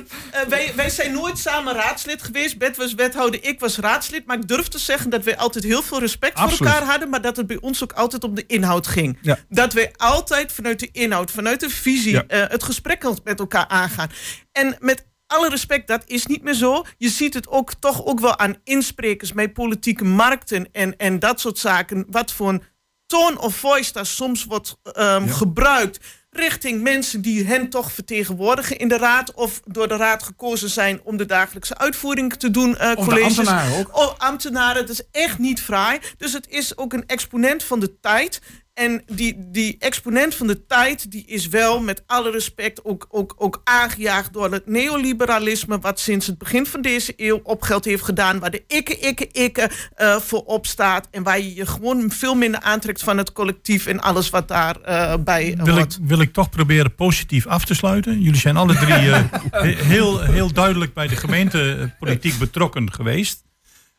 [0.49, 2.59] wij, wij zijn nooit samen raadslid geweest.
[2.59, 4.27] Bet was wethouder, ik was raadslid.
[4.27, 6.57] Maar ik durf te zeggen dat wij altijd heel veel respect Absoluut.
[6.57, 7.09] voor elkaar hadden.
[7.09, 9.19] Maar dat het bij ons ook altijd om de inhoud ging.
[9.23, 9.39] Ja.
[9.49, 12.25] Dat wij altijd vanuit de inhoud, vanuit de visie, Ja.
[12.29, 14.11] het gesprek met elkaar aangaan.
[14.53, 16.85] En met alle respect, dat is niet meer zo.
[16.99, 21.41] Je ziet het ook toch ook wel aan insprekers met politieke markten en, en dat
[21.41, 22.07] soort zaken.
[22.11, 22.63] Wat voor een
[23.07, 25.99] tone of voice daar soms wordt ehm, gebruikt
[26.31, 31.01] richting mensen die hen toch vertegenwoordigen in de raad of door de raad gekozen zijn
[31.05, 32.77] om de dagelijkse uitvoering te doen.
[32.77, 33.39] eh Of colleges.
[33.39, 33.97] ambtenaren ook.
[33.97, 35.99] Oh, ambtenaren, dat is echt niet fraai.
[36.17, 38.41] Dus het is ook een exponent van de tijd.
[38.77, 43.35] En die, die exponent van de tijd, die is wel met alle respect ook, ook,
[43.39, 48.39] ook aangejaagd door het neoliberalisme, wat sinds het begin van deze eeuw opgeld heeft gedaan,
[48.39, 52.61] waar de ikke, ikke, ikke eh, voor opstaat en waar je je gewoon veel minder
[52.61, 55.23] aantrekt van het collectief en alles wat daarbij
[55.57, 58.21] bij Wil ik, wil ik toch proberen positief af te sluiten.
[58.21, 63.45] Jullie zijn alle drie eh, he- heel, heel duidelijk bij de gemeentepolitiek betrokken geweest.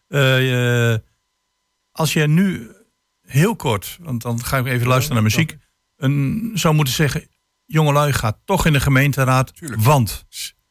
[0.08, 1.00] Eh, eh,
[1.92, 2.72] als je nu
[3.28, 5.58] heel kort, want dan ga ik even luisteren naar muziek,
[5.98, 7.28] een, zou moeten zeggen:
[7.66, 10.26] jongelui, gaat toch in de gemeenteraad, want.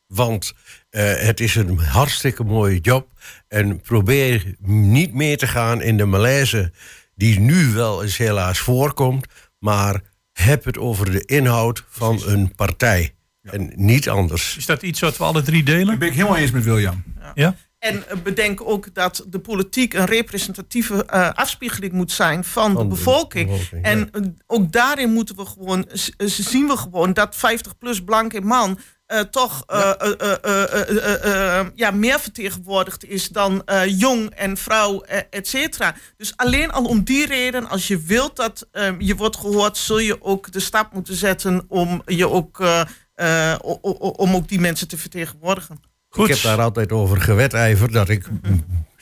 [0.06, 0.52] Want
[0.90, 3.12] eh, het is een hartstikke mooie job.
[3.48, 6.72] En probeer niet meer te gaan in de malaise
[7.14, 9.26] die nu wel eens helaas voorkomt.
[9.58, 10.00] Maar
[10.32, 13.14] heb het over de inhoud van een partij.
[13.42, 14.56] En niet anders.
[14.56, 15.86] Is dat iets wat we alle drie delen?
[15.86, 17.02] Dat ben ik helemaal eens met William.
[17.34, 17.56] Ja?
[17.78, 22.88] En bedenk ook dat de politiek een representatieve eh, afspiegeling moet zijn van, de Van
[22.88, 23.70] de bevolking.
[23.82, 28.40] en eh, ook daarin moeten we gewoon, eh, zien we gewoon dat 50 plus blanke
[28.40, 28.78] man
[29.30, 29.64] toch
[31.74, 35.94] ja, meer vertegenwoordigd is dan jong en vrouw, et cetera.
[36.16, 39.98] Dus alleen al om die reden, als je wilt dat eh, je wordt gehoord, zul
[39.98, 42.58] je ook de stap moeten zetten om je ook.
[44.16, 45.80] om ook die mensen te vertegenwoordigen.
[46.16, 46.28] Goed.
[46.28, 48.28] Ik heb daar altijd over gewetijverd dat ik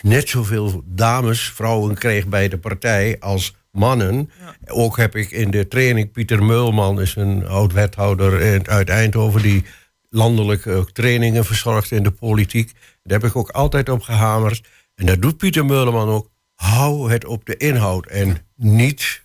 [0.00, 4.31] net zoveel dames, vrouwen kreeg bij de partij als mannen.
[4.66, 9.42] Ook heb ik in de training, Pieter Meulman is een oud-wethouder uit Eindhoven...
[9.42, 9.64] die
[10.11, 12.72] landelijk ook trainingen verzorgt in de politiek.
[13.03, 14.68] Daar heb ik ook altijd op gehamerd.
[14.94, 16.31] En dat doet Pieter Meulman ook.
[16.55, 19.22] Hou het op de inhoud en niet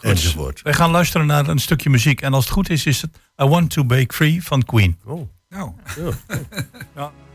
[0.00, 0.62] enzovoort.
[0.62, 2.20] Wij gaan luisteren naar een stukje muziek.
[2.20, 4.98] En als het goed is, is het I Want to Break Free van Queen.
[5.04, 5.33] Oh.
[5.54, 5.72] Nou,
[6.98, 7.10] I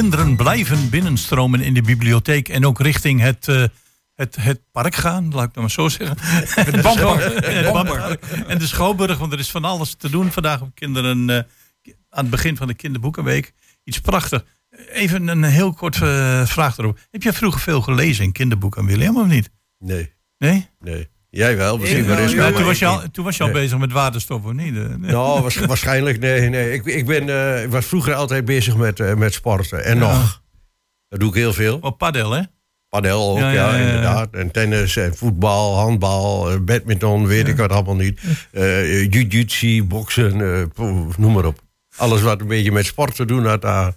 [0.00, 3.64] kinderen blijven binnenstromen in de bibliotheek en ook richting het, eh,
[4.14, 6.16] het, het park gaan, laat ik het maar zo zeggen.
[6.64, 7.44] Het Bampark.
[7.44, 8.24] Het Bampark.
[8.24, 11.30] En de Schouwburg, want er is van alles te doen vandaag op kinderen.
[11.30, 11.36] eh,
[12.08, 13.52] aan het begin van de kinderboekenweek.
[13.84, 14.44] Iets prachtig.
[14.92, 16.98] Even een heel kort eh, vraag erop.
[17.10, 19.50] Heb jij vroeger veel gelezen in kinderboeken, William, of niet?
[19.78, 20.68] Nee, Nee?
[20.78, 21.08] nee.
[21.30, 22.32] Jij wel, misschien wel eens.
[22.32, 23.60] Toen, was je al, toen was je al Nee.
[23.62, 24.72] bezig met waterstof, of niet?
[24.72, 24.84] Nee.
[25.12, 26.48] Nou, waars- waarschijnlijk nee.
[26.48, 26.72] nee.
[26.72, 29.84] Ik, ik, ben, eh, ik was vroeger altijd bezig met, eh, met sporten.
[29.84, 30.42] En nog.
[31.08, 31.78] Dat doe ik heel veel.
[31.80, 32.42] Op padel, hè?
[32.88, 33.86] Padel ook, Ja, ja, ja, ja, ja.
[33.86, 34.28] inderdaad.
[34.34, 38.20] En tennis en voetbal, handbal, eh, badminton, weet ik wat allemaal niet.
[38.52, 40.84] Eh jiu-jitsu, boksen, eh,
[41.16, 41.60] noem maar op.
[41.96, 43.92] Alles wat een beetje met sport te doen had, daar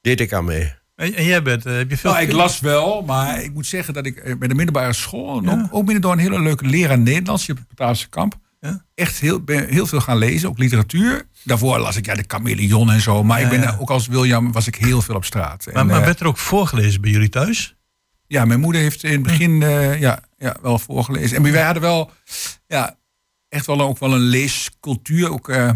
[0.00, 0.72] deed ik aan mee.
[0.96, 2.10] En, jij bent, eh, heb je veel...
[2.10, 5.46] Nou, ik las wel, maar ik moet zeggen dat ik eh, bij de middelbare school...
[5.48, 8.38] ook, ook binnen door een hele leuke leraar Nederlands, je hebt het Bataafse kamp...
[8.60, 8.84] Ja.
[8.94, 11.26] echt heel, ben heel veel gaan lezen, ook literatuur.
[11.44, 13.24] Daarvoor las ik ja, de Chameleon en zo.
[13.24, 13.72] Maar ik ben, ja.
[13.72, 15.66] eh, ook als William was ik heel veel op straat.
[15.66, 17.76] Maar, En, maar eh, werd er ook voorgelezen bij jullie thuis?
[18.26, 21.36] Ja, mijn moeder heeft in het begin eh, ja, ja, wel voorgelezen.
[21.36, 22.10] En wij hadden wel
[22.66, 22.96] ja,
[23.48, 25.30] echt wel ook wel een leescultuur.
[25.30, 25.70] Ook, eh,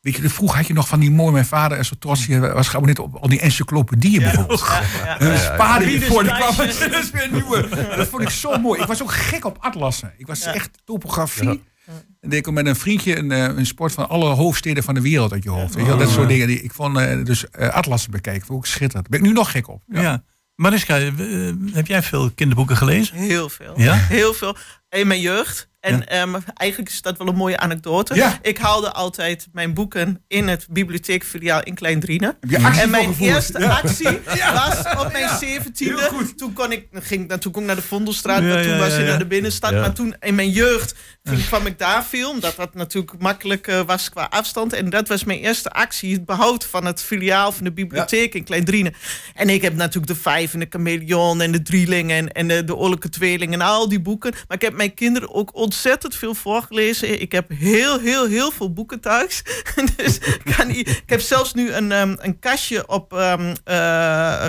[0.00, 2.40] weet je, vroeger had je nog van die mooie, mijn vader en zo trots, die
[2.40, 4.64] was geabonneerd op al die encyclopedieën bijvoorbeeld.
[5.18, 6.56] Dan spaarde je voor die kwam.
[6.56, 7.68] Dat is weer een nieuwe.
[7.96, 8.80] Dat vond ik zo mooi.
[8.80, 10.12] Ik was ook gek op atlassen.
[10.16, 11.62] Ik was echt topografie.
[12.20, 15.00] En deed ik met een vriendje een, eh, een sport van alle hoofdsteden van de
[15.00, 15.74] wereld uit je hoofd.
[15.74, 16.46] Weet je wel, dat soort dingen.
[16.46, 18.46] Die, ik vond eh, dus eh, atlassen bekijken.
[18.46, 19.10] Vond ik ook schitterend.
[19.10, 19.82] Daar ben ik nu nog gek op.
[19.86, 20.22] Ja.
[20.60, 21.12] Mariska, eh,
[21.72, 23.16] heb jij veel kinderboeken gelezen?
[23.16, 23.80] Heel veel.
[23.80, 23.94] Ja?
[23.94, 24.56] Heel veel.
[24.88, 25.68] In mijn jeugd.
[25.80, 26.04] En Ja.
[26.06, 28.14] ehm, eigenlijk is dat wel een mooie anekdote.
[28.14, 28.38] Ja.
[28.42, 32.36] Ik haalde altijd mijn boeken in het bibliotheekfiliaal in Klein Drienen.
[32.40, 33.68] Heb je actie En mijn eerste Ja.
[33.82, 34.08] actie
[34.64, 36.10] was op mijn zeventiende.
[36.36, 38.78] Toen kon ik, ging, nou, toen kon ik naar de Vondelstraat, Ja, maar toen ja,
[38.78, 39.08] was ja, ik ja.
[39.08, 39.70] naar de binnenstad.
[39.70, 39.80] Ja.
[39.80, 43.80] Maar toen in mijn jeugd toen kwam ik daar veel, omdat dat natuurlijk makkelijk eh,
[43.80, 44.72] was qua afstand.
[44.72, 48.44] En dat was mijn eerste actie, het behoud van het filiaal van de bibliotheek in
[48.44, 48.94] Klein Drienen.
[49.34, 52.64] En ik heb natuurlijk de Vijf en de Chameleon en de Drieling en, en de,
[52.64, 54.30] de Oorlijke Tweeling en al die boeken.
[54.48, 57.20] Maar ik heb mijn kinderen ook ontzettend veel voorgelezen.
[57.20, 59.42] Ik heb heel, heel, heel veel boeken thuis.
[59.96, 63.76] dus ik, kan ik heb zelfs nu een, ehm, een kastje op, ehm, eh,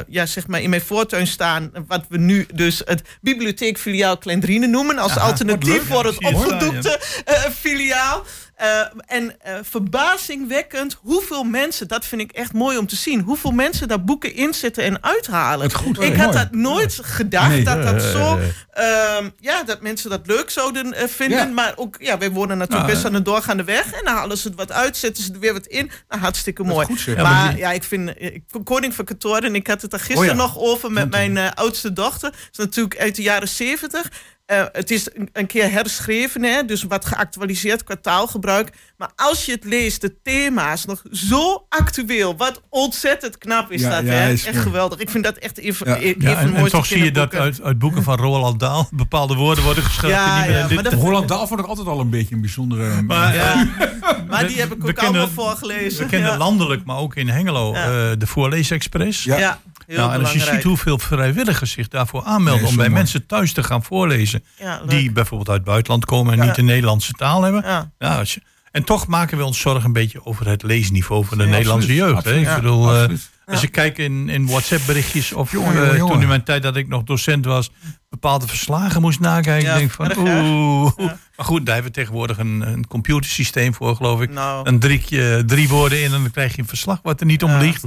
[0.07, 1.71] ja, zeg maar in mijn voortuin staan.
[1.87, 4.97] Wat we nu dus het bibliotheekfiliaal Kleindrienen noemen.
[4.97, 8.25] Als alternatief voor het opgedoekte eh, filiaal.
[8.61, 13.51] Eh, en eh, verbazingwekkend hoeveel mensen, dat vind ik echt mooi om te zien, hoeveel
[13.51, 15.71] mensen daar boeken in zetten en uithalen.
[15.73, 16.19] Goed, ik mooi.
[16.21, 17.63] had dat nooit gedacht, Nee.
[17.63, 18.39] dat dat Ja, zo,
[18.71, 21.37] ehm, ja, dat mensen dat leuk zouden eh, vinden.
[21.37, 21.45] Ja.
[21.45, 23.91] Maar ook, ja, wij wonen natuurlijk Nou, best aan de doorgaande weg.
[23.93, 25.91] En dan halen ze het wat uit, zetten ze er weer wat in.
[26.09, 26.85] Nou, hartstikke mooi.
[26.85, 29.99] goed, maar maar ja, ik vind, eh, ik, Koning van Katoren, ik had het er
[29.99, 30.41] gisteren Oh ja.
[30.41, 32.29] nog over met mijn eh, oudste dochter.
[32.31, 34.11] Dat is natuurlijk uit de jaren zeventig.
[34.51, 38.69] Eh, het is een, een keer herschreven, hè, dus wat geactualiseerd qua taalgebruik.
[38.97, 42.37] Maar als je het leest, de thema's nog zo actueel.
[42.37, 44.31] Wat ontzettend knap is Ja, dat, ja, hè?
[44.31, 44.99] is echt geweldig.
[44.99, 45.97] Ik vind dat echt even, Ja.
[45.97, 49.63] even Ja, en, toch zie je dat uit, uit boeken van Roald Dahl bepaalde woorden
[49.63, 50.17] worden geschreven.
[50.17, 53.01] Ja, maar dat- Roland Dahl vond ik altijd al een beetje een bijzondere...
[53.01, 53.67] Maar, Ja,
[54.29, 56.03] maar die heb ik ook kennen- allemaal voorgelezen.
[56.03, 56.37] We kennen ja.
[56.37, 57.83] landelijk, maar ook in Hengelo, Ja.
[57.85, 59.23] eh, de Voorleesexpress.
[59.23, 59.59] Ja.
[59.87, 63.25] Heel Nou, en als je ziet hoeveel vrijwilligers zich daarvoor aanmelden Nee, om bij mensen
[63.25, 66.45] thuis te gaan voorlezen, Ja, die bijvoorbeeld uit het buitenland komen en Ja.
[66.45, 67.61] niet de Nederlandse taal hebben.
[67.65, 67.91] Ja.
[67.99, 68.41] Ja, als je-
[68.71, 71.97] en toch maken we ons zorgen een beetje over het leesniveau van de Nederlandse absoluut,
[71.97, 72.15] jeugd.
[72.17, 72.45] absoluut.
[72.45, 72.49] hè?
[72.55, 73.29] Ik bedoel, eh, Absoluut.
[73.45, 76.13] als ik kijk in, in WhatsApp-berichtjes of Jongen, eh, jongen, jongen.
[76.13, 77.69] toen in mijn tijd dat ik nog docent was,
[78.09, 79.67] bepaalde verslagen moest nakijken.
[79.69, 80.91] Ja, ik denk van, oeh.
[80.97, 81.17] Ja.
[81.35, 84.29] Maar goed, daar hebben we tegenwoordig een, een computersysteem voor, geloof ik.
[84.29, 84.67] Nou.
[84.69, 87.57] Een driekje, drie woorden in en dan krijg je een verslag wat er niet om
[87.57, 87.83] ligt.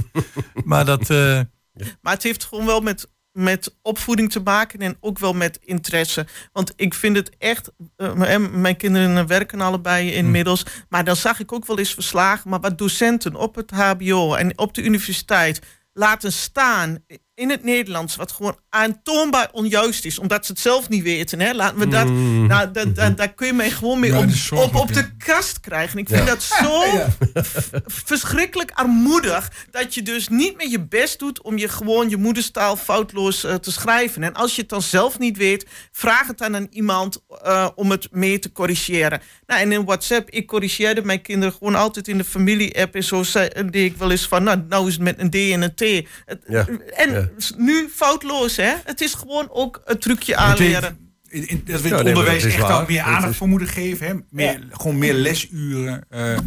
[0.65, 1.09] Maar dat,
[2.01, 6.27] Maar het heeft gewoon wel met met opvoeding te maken en ook wel met interesse.
[6.51, 7.71] Want ik vind het echt.
[7.95, 10.65] eh, mijn kinderen werken allebei inmiddels.
[10.89, 12.49] Maar dan zag ik ook wel eens verslagen.
[12.49, 15.61] Maar wat docenten op het HBO en op de universiteit
[15.93, 17.03] laten staan
[17.35, 21.39] in het Nederlands, wat gewoon aantoonbaar onjuist is, omdat ze het zelf niet weten.
[21.39, 21.53] Hè?
[21.53, 22.07] Laten we dat.
[22.07, 25.99] Nou, da- da- daar kun je mij gewoon mee Ja, op, op, de kast krijgen.
[25.99, 26.83] Ik vind dat zo
[28.05, 32.75] verschrikkelijk armoedig dat je dus niet meer je best doet om je gewoon je moederstaal
[32.75, 34.23] foutloos eh, te schrijven.
[34.23, 37.91] En als je het dan zelf niet weet, vraag het dan aan iemand eh, om
[37.91, 39.21] het mee te corrigeren.
[39.45, 43.23] Nou, en in WhatsApp, ik corrigeerde mijn kinderen gewoon altijd in de familie-app en zo
[43.23, 45.61] zei, en deed ik wel eens van, nou, nou is het met een D en
[45.61, 46.07] een T.
[46.25, 47.55] Het- Ja, En ja.
[47.57, 48.73] nu foutloos, hè?
[48.85, 50.97] Het is gewoon ook een trucje aanleren.
[51.27, 52.71] in, in- dat we Ja, het nee, onderwijs dat echt waar.
[52.71, 54.07] al meer aandacht is- voor moeten geven.
[54.07, 54.13] Hè?
[54.29, 56.05] Meer, Gewoon meer lesuren.
[56.09, 56.37] eh,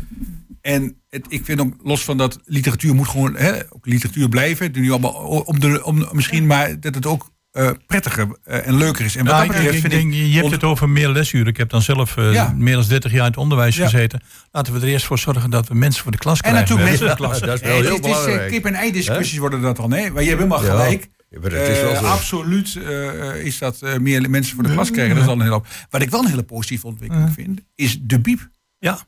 [0.60, 4.66] en het, ik vind ook, los van dat literatuur moet gewoon hè, ook literatuur blijven.
[4.66, 5.12] Het nu allemaal
[5.46, 9.16] om de, om, misschien, maar dat het ook eh, prettiger eh, en leuker is.
[9.16, 10.32] En wat Nou, dat ik, betreft ik vind denk, ik...
[10.32, 11.46] je hebt het over meer lesuren.
[11.46, 12.52] Ik heb dan zelf eh, Ja.
[12.56, 13.84] meer dan 30 jaar in het onderwijs Ja.
[13.84, 14.20] gezeten.
[14.52, 16.60] Laten we er eerst voor zorgen dat we mensen voor de klas En krijgen.
[16.60, 17.06] natuurlijk hè.
[17.06, 17.40] mensen in de klas.
[17.40, 19.92] Ja, dat is wel heel het is, kip- en ei-discussies worden dat dan.
[19.92, 20.10] Hè?
[20.10, 21.08] Maar je hebt helemaal gelijk.
[21.30, 22.04] Ja, maar is wel zo.
[22.04, 25.14] absoluut eh, is dat eh, meer mensen voor de klas krijgen.
[25.14, 25.66] Dat is al een hele hoop.
[25.90, 28.48] Wat ik wel een hele positieve ontwikkeling vind, is de biep.
[28.78, 28.98] Ja.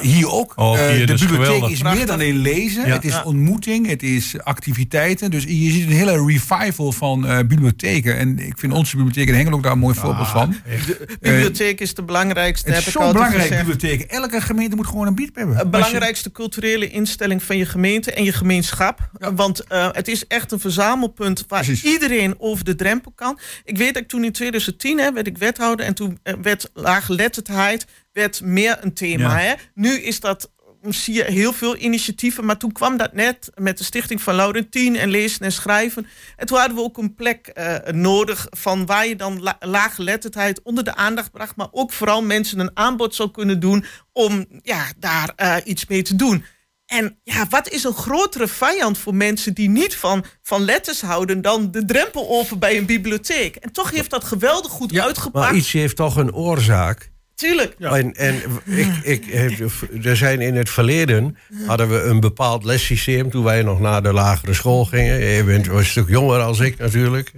[0.00, 0.52] Hier ook.
[0.56, 1.70] Oh, Eh, de is bibliotheek geweldig.
[1.70, 2.86] is meer dan alleen lezen.
[2.86, 2.92] Ja.
[2.92, 3.22] Het is Ja.
[3.22, 5.30] ontmoeting, het is activiteiten.
[5.30, 8.16] Dus je ziet een hele revival van eh, bibliotheken.
[8.18, 10.56] En ik vind onze bibliotheek in Hengelo ook daar een mooi voorbeeld van.
[10.86, 12.68] De bibliotheek is de belangrijkste.
[12.70, 13.66] Het is ik zo altijd belangrijk, gezegd.
[13.68, 14.10] bibliotheek.
[14.10, 15.56] Elke gemeente moet gewoon een biep hebben.
[15.56, 19.10] De belangrijkste culturele instelling van je gemeente en je gemeenschap.
[19.34, 21.92] Want eh, het is echt een verzamelpunt waar Precies.
[21.92, 23.38] iedereen over de drempel kan.
[23.64, 26.70] Ik weet dat ik toen in 2010 hè, werd ik wethouder en toen eh, werd
[26.74, 27.86] laaggeletterdheid
[28.16, 29.38] werd meer een thema.
[29.38, 29.44] Ja.
[29.44, 29.54] Hè.
[29.74, 30.50] Nu is dat
[30.88, 34.96] zie je heel veel initiatieven, maar toen kwam dat net met de stichting van Laurentien
[34.96, 36.06] en lezen en schrijven.
[36.36, 40.62] En toen hadden we ook een plek eh, nodig van waar je dan la laaggeletterdheid
[40.62, 44.84] onder de aandacht bracht, maar ook vooral mensen een aanbod zou kunnen doen om ja,
[44.98, 46.44] daar eh, iets mee te doen.
[46.86, 51.42] En ja, wat is een grotere vijand voor mensen die niet van, van letters houden
[51.42, 53.56] dan de drempel over bij een bibliotheek?
[53.56, 55.46] En toch heeft dat geweldig goed uitgepakt.
[55.46, 57.14] Maar iets heeft toch een oorzaak.
[57.36, 57.74] Tuurlijk.
[57.78, 59.70] En, en ik, ik, heb-
[60.04, 64.12] er zijn in het verleden hadden we een bepaald lessysteem toen wij nog naar de
[64.12, 65.20] lagere school gingen.
[65.20, 67.32] Je bent een stuk jonger als ik natuurlijk.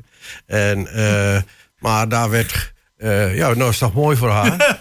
[0.47, 1.41] En, eh,
[1.79, 2.73] maar daar werd.
[2.97, 4.79] eh, ja, nou is toch mooi voor haar.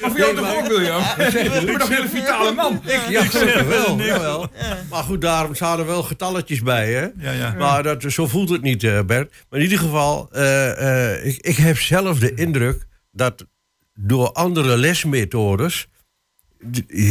[0.00, 1.02] Voor jou toch ook, William?
[1.18, 2.82] Je bent toch een hele vitale man.
[3.08, 4.00] ja, zeker wel.
[4.00, 4.50] jawel.
[4.90, 6.92] Maar goed, daarom er wel getalletjes bij.
[6.92, 7.06] Hè?
[7.18, 7.54] Ja, ja.
[7.58, 9.32] Maar dat, zo voelt het niet, eh, Bert.
[9.50, 13.46] Maar in ieder geval, eh, eh, ik, ik heb zelf de indruk dat
[13.94, 15.88] door andere lesmethodes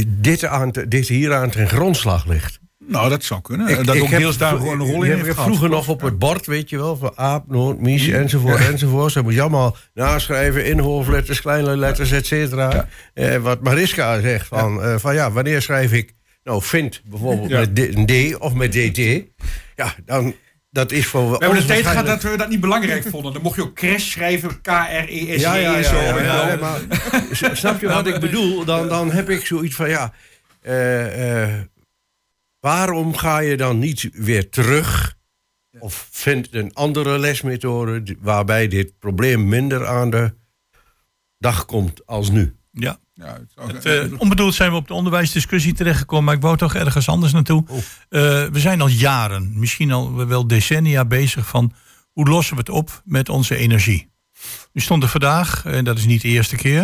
[0.07, 2.59] dit, aan te- dit hier aan ten grondslag ligt.
[2.87, 3.67] Nou, dat zou kunnen.
[3.67, 5.45] Ik- dat ik ook heb deels daar gewoon een rol in heeft gehad.
[5.45, 9.13] vroeger nog op het bord, weet je wel, van aap, noot, mies, enzovoort, enzovoort.
[9.13, 12.87] Dat moet je allemaal naschrijven in hoofdletters, kleine letters, et cetera.
[13.13, 14.99] Eh, wat Mariska zegt, van ja.
[14.99, 18.97] van ja, wanneer schrijf ik, nou, vind bijvoorbeeld met D- een D of met DT.
[19.75, 20.33] Ja, dan,
[20.69, 23.33] dat is voor We hebben de tijd gehad dat we dat niet belangrijk vonden.
[23.33, 26.21] Dan mocht je ook crash schrijven, K-R-E-S-J Ja, ja, en ja, zo.
[26.21, 26.81] ja, maar
[27.53, 28.65] snap je wat ik bedoel?
[28.65, 30.13] Dan, dan heb ik zoiets van, ja,
[30.61, 31.61] eh, eh,
[32.59, 35.17] waarom ga je dan niet weer terug?
[35.79, 40.33] Of vindt een andere lesmethode waarbij dit probleem minder aan de
[41.37, 42.55] dag komt als nu?
[42.71, 42.99] Ja.
[43.19, 46.41] Ja, het is ook- Het, eh, onbedoeld zijn we op de onderwijsdiscussie terechtgekomen, maar ik
[46.41, 47.63] wou toch ergens anders naartoe.
[47.67, 47.77] Oh.
[47.77, 47.81] Eh,
[48.51, 51.73] we zijn al jaren, misschien al wel decennia bezig van
[52.13, 54.11] hoe lossen we het op met onze energie.
[54.73, 56.81] Nu stond er vandaag, en dat is niet de eerste keer,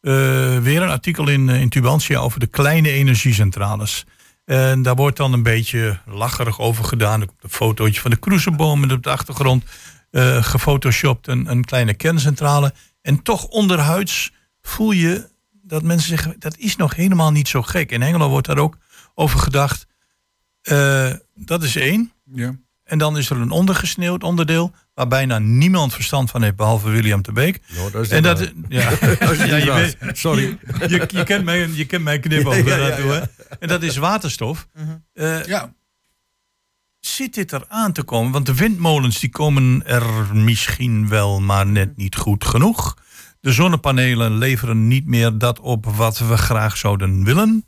[0.00, 4.04] eh, weer een artikel in, in Tubantia over de kleine energiecentrales.
[4.44, 7.20] En daar wordt dan een beetje lacherig over gedaan.
[7.20, 9.64] Er komt een fotootje van de cruiseboom en op de achtergrond
[10.40, 12.74] gefotoshopt een, een kleine kerncentrale.
[13.02, 15.28] En toch onderhuids voel je
[15.66, 17.90] dat mensen zeggen, dat is nog helemaal niet zo gek.
[17.92, 18.76] In Hengelo wordt daar ook
[19.14, 19.86] over gedacht.
[20.62, 22.12] eh, dat is één.
[22.32, 22.56] ja.
[22.84, 24.74] En dan is er een ondergesneeuwd onderdeel...
[24.94, 27.60] waar bijna niemand verstand van heeft, behalve William de Beek.
[27.92, 29.80] Dat is en dat, ja, Dat is niet ja, je waar.
[30.00, 30.58] weet- Sorry.
[30.78, 32.94] Je, je, je kent mijn, je kent mijn Ja, ja, ja.
[32.96, 33.20] hè?
[33.58, 34.68] En dat is waterstof.
[35.12, 35.74] Eh, ja.
[37.00, 38.32] zit dit er aan te komen?
[38.32, 42.96] Want de windmolens die komen er misschien wel, maar net niet goed genoeg.
[43.46, 47.64] De zonnepanelen leveren niet meer dat op wat we graag zouden willen.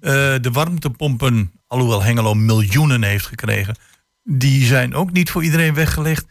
[0.00, 0.10] Eh,
[0.40, 3.76] de warmtepompen, alhoewel Hengelo miljoenen heeft gekregen,
[4.22, 6.24] die zijn ook niet voor iedereen weggelegd.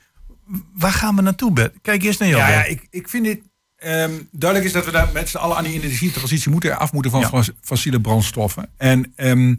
[0.74, 1.76] Waar gaan we naartoe, Bert?
[1.82, 2.42] Kijk eerst naar jou.
[2.42, 3.42] Ja, ja, ik, ik vind dit...
[3.76, 7.12] ehm, duidelijk is dat we daar met z'n allen aan die energietransitie moeten af moeten
[7.12, 7.44] van Ja.
[7.62, 8.70] fossiele brandstoffen.
[8.78, 9.56] En ehm,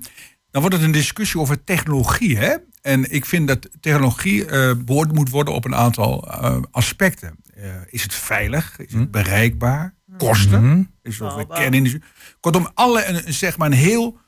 [0.51, 2.38] dan wordt het een discussie over technologie.
[2.38, 2.55] Hè?
[2.82, 7.36] En ik vind dat technologie eh beoordeeld moet worden op een aantal eh, aspecten.
[7.62, 8.78] Eh, is het veilig?
[8.78, 9.94] Is het bereikbaar?
[10.16, 10.94] Kosten?
[11.02, 11.60] Is het over Betaalbaar.
[11.60, 12.02] kernenergie?
[12.40, 14.18] Kortom, alle, een, zeg maar een heel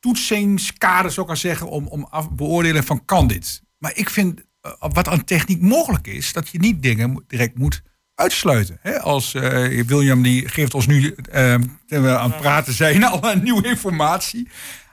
[0.00, 3.62] toetsingskader, zou ik maar zeggen, om, om af, beoordelen van kan dit.
[3.78, 7.82] Maar ik vind, eh, wat aan techniek mogelijk is, dat je niet dingen direct moet
[8.14, 8.78] uitsluiten.
[8.80, 9.00] Hè?
[9.00, 13.42] Als eh, William die geeft ons nu, terwijl we aan het praten zijn, al een
[13.42, 14.48] nieuwe informatie.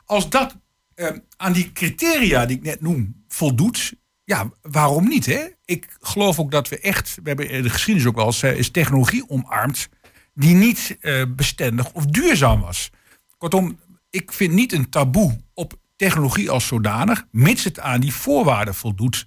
[0.06, 0.58] Als dat
[0.96, 1.08] eh,
[1.38, 3.94] aan die criteria die ik net noem voldoet,
[4.34, 5.26] ja, waarom niet?
[5.26, 5.48] Hè?
[5.66, 8.72] Ik geloof ook dat we echt, we hebben de geschiedenis ook wel eens, eh, is
[8.72, 9.90] technologie omarmd
[10.34, 12.90] die niet eh, bestendig of duurzaam was.
[13.38, 13.80] Kortom,
[14.10, 19.26] ik vind niet een taboe op technologie als zodanig, mits het aan die voorwaarden voldoet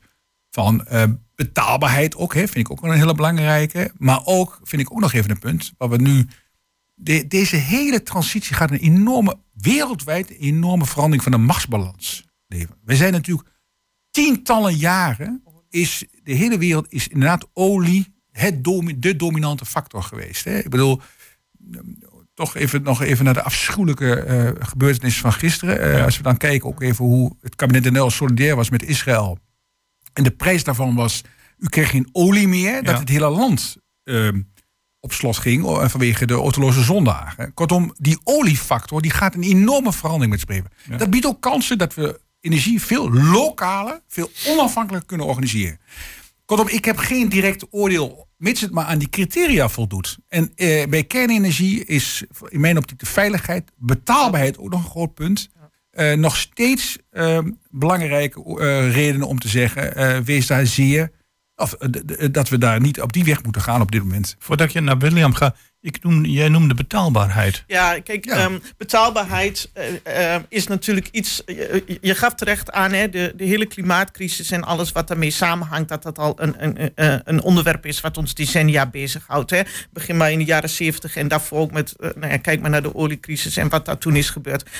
[0.50, 1.04] van eh,
[1.34, 3.92] betaalbaarheid ook, hè, vind ik ook wel een hele belangrijke.
[3.98, 6.28] Maar ook, vind ik ook nog even een punt, waar we nu,
[6.94, 12.76] de, deze hele transitie gaat een enorme, wereldwijd enorme verandering van de machtsbalans leven.
[12.84, 13.48] We zijn natuurlijk
[14.16, 20.44] tientallen jaren, is de hele wereld is inderdaad olie het domi- de dominante factor geweest.
[20.44, 20.58] Hè?
[20.58, 21.00] Ik bedoel,
[22.34, 25.80] toch even, nog even naar de afschuwelijke eh gebeurtenissen van gisteren.
[25.80, 29.38] Eh, Als we dan kijken ook even hoe het kabinet NL solidair was met Israël.
[30.12, 31.22] En de prijs daarvan was,
[31.58, 32.82] u kreeg geen olie meer.
[32.82, 34.40] Dat het hele land ehm,
[35.00, 37.54] op slot ging oh, vanwege de orthodoxe zondagen.
[37.54, 40.70] Kortom, die oliefactor die gaat een enorme verandering met spreken.
[40.96, 45.78] Dat biedt ook kansen dat we energie veel lokaler, veel onafhankelijker kunnen organiseren.
[46.44, 50.18] Kortom, ik heb geen direct oordeel, mits het maar aan die criteria voldoet.
[50.28, 55.14] En eh, bij kernenergie is in mijn optiek de veiligheid, betaalbaarheid ook nog een groot
[55.14, 55.48] punt.
[55.90, 57.38] Eh, nog steeds eh,
[57.70, 61.12] belangrijke eh, redenen om te zeggen, eh, wees daar zeer,
[61.56, 64.36] of eh, d- dat we daar niet op die weg moeten gaan op dit moment.
[64.38, 67.64] Voordat je naar William gaat, ik noem, jij noemde betaalbaarheid.
[67.66, 68.32] Ja, kijk, Ja.
[68.36, 71.42] ehm, betaalbaarheid eh, eh, is natuurlijk iets.
[71.46, 75.88] Je, je gaf terecht aan, hè, de, de hele klimaatcrisis en alles wat daarmee samenhangt,
[75.88, 79.50] dat dat al een, een, een, een onderwerp is wat ons decennia bezighoudt.
[79.50, 79.60] Hè.
[79.92, 81.92] Begin maar in de jaren zeventig en daarvoor ook met.
[81.96, 84.70] eh, nou ja, kijk maar naar de oliecrisis en wat daar toen is gebeurd.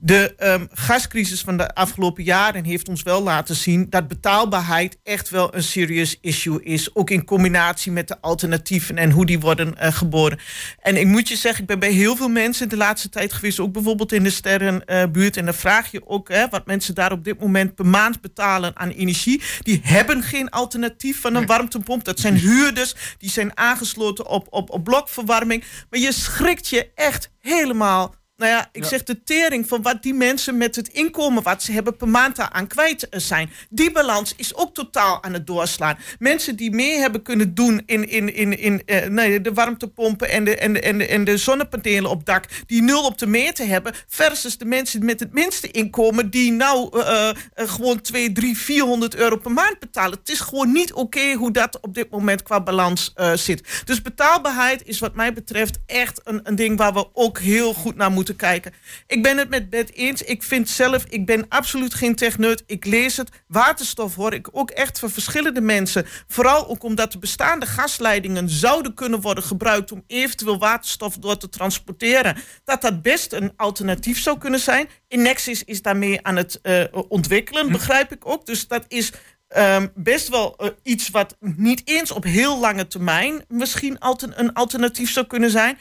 [0.00, 5.30] De ehm, gascrisis van de afgelopen jaren heeft ons wel laten zien dat betaalbaarheid echt
[5.30, 6.94] wel een serious issue is.
[6.94, 10.38] Ook in combinatie met de alternatieven en hoe die worden eh, geboren.
[10.80, 13.60] En ik moet je zeggen, ik ben bij heel veel mensen de laatste tijd geweest,
[13.60, 15.36] ook bijvoorbeeld in de sterrenbuurt.
[15.36, 18.76] en dan vraag je ook hè, wat mensen daar op dit moment per maand betalen
[18.76, 19.42] aan energie.
[19.60, 22.04] Die hebben geen alternatief van een warmtepomp.
[22.04, 25.64] Dat zijn huurders, die zijn aangesloten op, op, op blokverwarming.
[25.90, 30.14] Maar je schrikt je echt helemaal nou ja, ik zeg de tering van wat die
[30.14, 33.50] mensen met het inkomen wat ze hebben per maand aan kwijt eh, zijn.
[33.70, 35.98] Die balans is ook totaal aan het doorslaan.
[36.18, 40.44] Mensen die meer hebben kunnen doen in, in, in, in eh, nee, de warmtepompen en
[40.44, 43.66] de, en, de, en, de, en de zonnepanelen op dak, die nul op de meter
[43.66, 49.14] hebben, versus de mensen met het minste inkomen die nou eh, gewoon 2, 3, 400
[49.14, 50.18] euro per maand betalen.
[50.18, 53.82] Het is gewoon niet oké hoe dat op dit moment qua balans zit.
[53.84, 57.96] Dus betaalbaarheid is wat mij betreft echt een, een ding waar we ook heel goed
[57.96, 58.72] naar moeten kijken.
[59.06, 60.22] Ik ben het met Bert eens.
[60.22, 62.62] Ik vind zelf, ik ben absoluut geen techneut.
[62.66, 63.30] Ik lees het.
[63.46, 66.06] Waterstof hoor ik ook echt van verschillende mensen.
[66.28, 71.48] Vooral ook omdat de bestaande gasleidingen zouden kunnen worden gebruikt om eventueel waterstof door te
[71.48, 72.36] transporteren.
[72.64, 74.88] Dat dat best een alternatief zou kunnen zijn.
[75.08, 78.46] Inexis is daarmee aan het eh, ontwikkelen, begrijp ik ook.
[78.46, 79.12] Dus dat is
[79.48, 84.52] Ehm, best wel eh, iets wat niet eens op heel lange termijn misschien alter- een
[84.52, 85.78] alternatief zou kunnen zijn.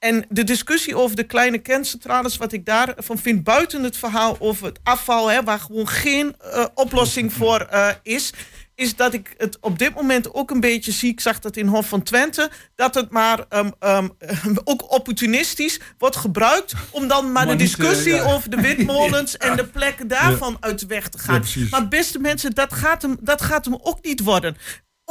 [0.00, 4.66] En de discussie over de kleine kerncentrales, wat ik daarvan vind, buiten het verhaal over
[4.66, 8.32] het afval, hè, waar gewoon geen eh, oplossing voor eh, is,
[8.74, 11.10] is dat ik het op dit moment ook een beetje zie.
[11.10, 14.08] Ik zag dat in Hof van Twente, dat het maar ehm, ehm,
[14.64, 18.32] ook opportunistisch wordt gebruikt om dan maar, Maar de niet, eh, discussie ja.
[18.32, 21.44] over de windmolens en de plekken daarvan uit de weg te gaan.
[21.70, 24.56] Maar beste mensen, dat gaat, hem, dat gaat hem ook niet worden.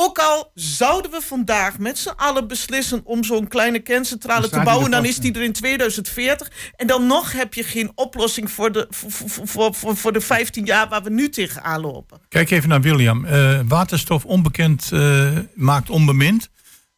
[0.02, 4.91] Ook al zouden we vandaag met z'n allen beslissen om zo'n kleine kerncentrale te bouwen,
[4.91, 6.52] dan is die er in 2040.
[6.76, 10.89] En dan nog heb je geen oplossing voor de, voor, voor, voor, de 15 jaar
[10.89, 12.20] waar we nu tegenaan lopen.
[12.28, 13.26] Kijk even naar William.
[13.26, 16.50] Eh, waterstof onbekend eh, maakt onbemind.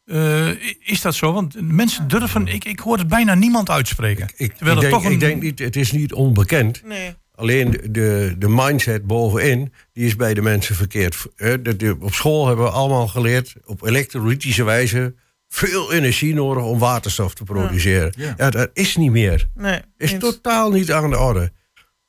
[0.04, 0.48] Eh,
[0.78, 1.32] is dat zo?
[1.32, 4.28] Want mensen durven, ik, ik hoor het bijna niemand uitspreken.
[4.36, 6.82] Ik, Terwijl ik, denk, toch een, ik denk niet, het is niet onbekend.
[6.84, 7.14] Nee.
[7.42, 11.26] Alleen de- de, de mindset bovenin, die is bij de mensen verkeerd.
[11.36, 15.14] Hè, dat die- Op school hebben we allemaal geleerd, op elektrolytische wijze...
[15.48, 18.12] veel energie nodig om waterstof te produceren.
[18.16, 18.34] Ja.
[18.36, 19.48] Ja, dat is niet meer.
[19.54, 20.20] Nee, Is eens.
[20.20, 21.52] totaal niet aan de orde.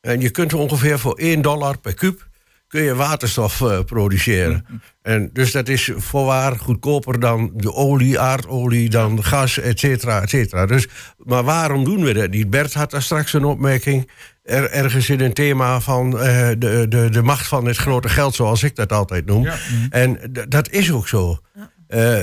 [0.01, 2.27] En je kunt ongeveer voor 1 dollar per kuub...
[2.73, 4.65] kun je waterstof eh, produceren.
[5.01, 10.29] En dus dat is voorwaar goedkoper dan de olie, aardolie, dan gas, et cetera, et
[10.29, 10.65] cetera.
[10.65, 12.49] Dus, maar waarom doen we dat niet?
[12.49, 14.09] Bert had daar straks een opmerking.
[14.43, 18.35] Er, ergens in een thema van eh, de, de, de macht van het grote geld,
[18.35, 19.47] zoals ik dat altijd noem.
[19.89, 20.19] En
[20.49, 21.39] dat is ook zo.
[21.93, 22.19] Eh,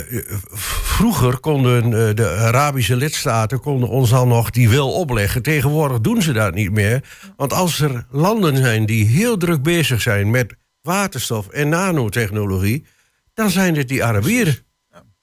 [0.52, 5.42] vroeger konden eh, de Arabische lidstaten konden ons al nog die wil opleggen.
[5.42, 7.04] Tegenwoordig doen ze dat niet meer.
[7.36, 12.84] Want als er landen zijn die heel druk bezig zijn met waterstof en nanotechnologie,
[13.34, 14.56] dan zijn het die Arabieren.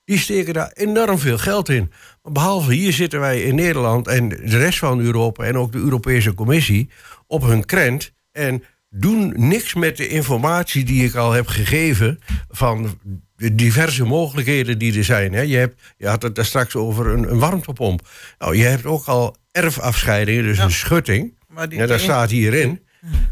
[0.04, 1.91] Die steken daar enorm veel geld in.
[2.24, 5.78] Maar behalve hier zitten wij in Nederland en de rest van Europa en ook de
[5.78, 6.89] Europese Commissie
[7.26, 12.20] op hun krent en doen niks met de informatie die ik al heb gegeven
[12.50, 13.00] van
[13.38, 15.33] de diverse mogelijkheden die er zijn.
[15.33, 15.41] Hè.
[15.41, 18.07] Je, hebt, je had het daar straks over een, een warmtepomp.
[18.39, 21.33] Nou, je hebt ook al erfafscheidingen, dus een schutting.
[21.47, 22.81] Maar die- Ja, daar staat hierin.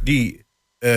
[0.03, 0.43] Die
[0.79, 0.91] eh,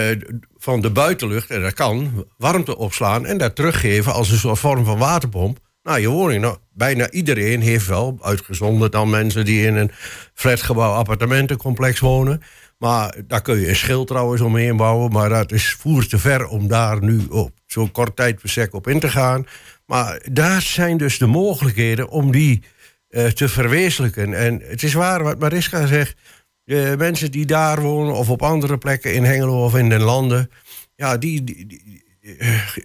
[0.56, 4.84] van de buitenlucht, en dat kan, warmte opslaan en dat teruggeven als een soort vorm
[4.84, 6.42] van waterpomp naar je woning.
[6.42, 9.90] Nou, bijna iedereen heeft wel, uitgezonderd dan mensen die in een
[10.34, 12.42] flatgebouw appartementencomplex wonen.
[12.78, 15.12] Maar daar kun je een schild trouwens omheen bouwen.
[15.12, 19.00] Maar dat is voer te ver om daar nu op zo'n kort tijdbestek op in
[19.00, 19.46] te gaan.
[19.86, 22.62] Maar daar zijn dus de mogelijkheden om die
[23.08, 24.34] eh, te verwezenlijken.
[24.34, 26.16] En het is waar wat Mariska zegt.
[26.64, 30.50] De mensen die daar wonen of op andere plekken in Hengelo of in den landen.
[30.94, 32.07] Ja, die, die, eh,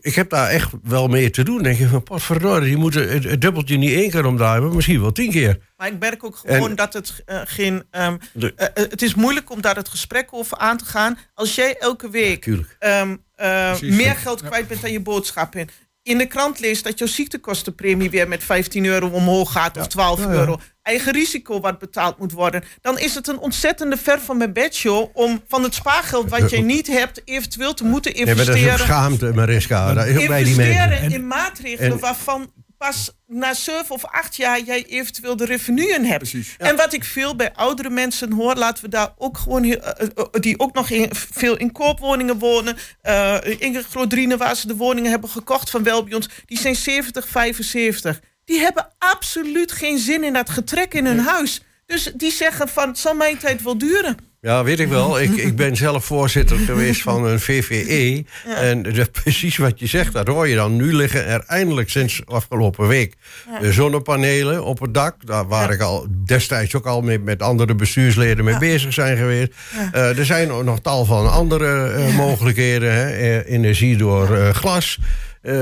[0.01, 1.63] ik heb daar echt wel mee te doen.
[1.63, 5.11] Denk je van, potverdorie, die moeten het, dubbeltje niet één keer omdraaien, maar misschien wel
[5.11, 5.57] tien keer.
[5.77, 7.83] Maar ik merk ook gewoon En- dat het eh, geen.
[7.91, 11.17] ehm, De- eh, eh, het is moeilijk om daar het gesprek over aan te gaan.
[11.33, 12.45] Als jij elke week
[12.79, 14.13] ehm, eh, meer ja.
[14.13, 15.67] geld kwijt bent aan je boodschappen.
[16.03, 20.19] In de krant leest dat jouw ziektekostenpremie weer met 15 euro omhoog gaat of 12
[20.19, 20.31] Ja, ja.
[20.39, 20.59] euro.
[20.83, 22.63] Eigen risico wat betaald moet worden.
[22.81, 26.61] Dan is het een ontzettende ver van mijn bedshow om van het spaargeld wat jij
[26.61, 28.85] niet hebt eventueel te moeten Nee, maar dat is ook investeren.
[28.87, 29.93] schaamte, Mariska.
[29.93, 31.11] Dat is ook bij die investeren mensen.
[31.11, 36.03] in maatregelen en- waarvan pas na zeven of acht jaar jij eventueel de revenue in
[36.03, 36.17] hebt.
[36.29, 36.55] Precies.
[36.57, 39.73] En wat ik veel bij oudere mensen hoor, laten we daar ook gewoon eh,
[40.15, 42.77] eh, die ook nog in, veel in koopwoningen wonen.
[43.01, 48.19] eh in Grodrine, waar ze de woningen hebben gekocht van Welbions, die zijn 70, 75.
[48.45, 51.61] Die hebben absoluut geen zin in dat getrek in hun huis.
[51.85, 54.17] Dus die zeggen van, het zal mijn tijd wel duren.
[54.43, 55.19] Ja, weet ik wel.
[55.19, 58.25] Ik, ik ben zelf voorzitter geweest van een VVE.
[58.69, 60.75] En de, precies wat je zegt, dat hoor je dan.
[60.75, 63.15] Nu liggen er eindelijk sinds afgelopen week
[63.61, 65.15] zonnepanelen op het dak.
[65.25, 69.53] Daar waar ik al destijds ook al mee, met andere bestuursleden mee bezig zijn geweest.
[69.91, 72.93] Eh, er zijn ook nog tal van andere eh, mogelijkheden.
[72.93, 73.09] Hè.
[73.09, 74.99] Eh, energie door glas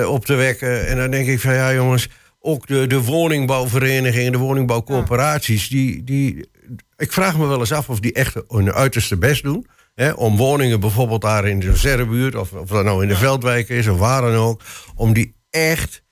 [0.06, 0.88] op te wekken.
[0.88, 2.08] En dan denk ik van ja jongens,
[2.42, 6.50] ook de, de woningbouwverenigingen, de woningbouwcoöperaties, die, die,
[6.98, 9.68] ik vraag me wel eens af of die echt hun uiterste best doen.
[9.96, 13.70] Hè, om woningen bijvoorbeeld daar in de Sterrenbuurt, of, of dat nou in de Veldwijk
[13.70, 14.62] is, of waar dan ook,
[14.96, 16.04] om die echt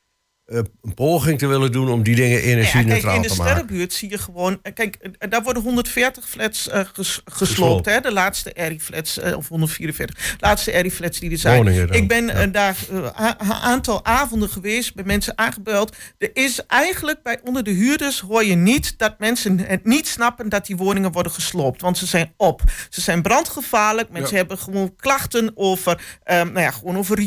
[0.49, 3.51] een poging te willen doen om die dingen Ja, kijk, energie-neutraal in de te maken.
[3.53, 4.59] sterrenbuurt zie je gewoon...
[4.63, 7.85] eh, Kijk, eh, daar worden 140 flats eh, ges- gesloopt.
[7.85, 7.99] Hè?
[7.99, 10.35] De laatste RI-flats, eh, of 144.
[10.39, 11.57] laatste RI-flats die er zijn.
[11.57, 12.31] Woningen Ik ben ja.
[12.33, 15.95] eh, daar een aantal avonden geweest, bij mensen aangebeld.
[16.17, 20.49] Er is eigenlijk bij onder de huurders hoor je niet dat mensen het niet snappen
[20.49, 21.81] dat die woningen worden gesloopt.
[21.81, 22.61] Want ze zijn op.
[22.89, 24.09] Ze zijn brandgevaarlijk.
[24.09, 27.17] Mensen hebben gewoon klachten over, nou ja, gewoon over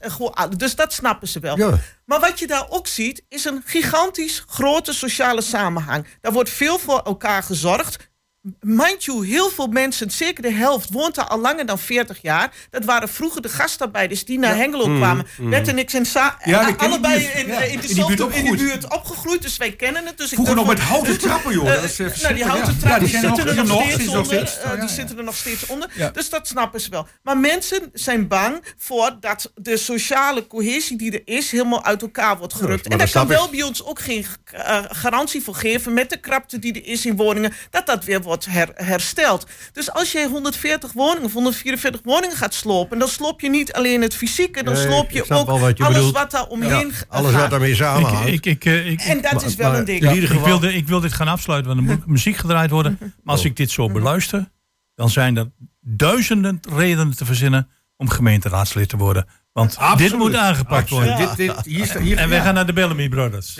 [0.00, 0.56] gewoon alles.
[0.56, 1.58] Dus dat snappen ze wel.
[1.58, 1.78] Ja.
[2.04, 6.06] Maar wat je daar ook ziet, is een gigantisch grote sociale samenhang.
[6.20, 8.10] Daar wordt veel voor elkaar gezorgd.
[8.60, 12.52] Mind you, heel veel mensen, zeker de helft, woont daar al langer dan 40 jaar.
[12.70, 15.26] Dat waren vroeger de gastarbeiders die naar Hengelo Mm, kwamen.
[15.38, 18.52] Bert en ik zijn sa- Ja, allebei in, Ja, in, in dezelfde- buurt in die
[18.52, 18.58] opgegroeid.
[18.80, 19.42] buurt opgegroeid.
[19.42, 20.16] Dus wij kennen het.
[20.18, 21.68] Dus ik Vroeger nog met houten trappen, joh.
[21.68, 24.24] eh, Dat is, eh, nou, die houten trappen die zitten er nog- steeds nog onder.
[24.24, 24.58] steeds.
[24.60, 26.10] eh, Die zitten er nog steeds onder.
[26.12, 27.06] Dus dat snappen ze wel.
[27.22, 31.50] Maar mensen zijn bang voor dat de sociale cohesie die er is...
[31.50, 32.86] helemaal uit elkaar wordt gerukt.
[32.88, 35.92] en daar kan wel bij ons ook geen eh, garantie voor geven...
[35.94, 37.52] met de krapte die er is in woningen...
[37.70, 39.46] dat dat weer wordt her- hersteld.
[39.72, 42.98] Dus als jij 140 woningen of 144 woningen gaat slopen...
[42.98, 44.62] dan sloop je niet alleen het fysieke...
[44.64, 46.14] dan Nee, sloop je ook wel wat je alles bedoelt.
[46.14, 47.40] wat daar omheen Ja, alles gaat.
[47.40, 48.28] wat daarmee samenhangt.
[48.28, 50.02] Ik, ik, ik, ik, En dat is wel maar een ding.
[50.02, 52.98] in ieder ik, wilde, ik wil dit gaan afsluiten, want er moet muziek gedraaid worden.
[53.00, 54.50] Maar als ik dit zo beluister,
[54.94, 59.26] dan zijn er duizenden redenen te verzinnen om gemeenteraadslid te worden.
[59.52, 61.16] Want dit moet aangepakt worden.
[61.16, 62.44] Dit, dit, hier, hier, En wij ja.
[62.44, 63.58] gaan naar de Bellamy Brothers.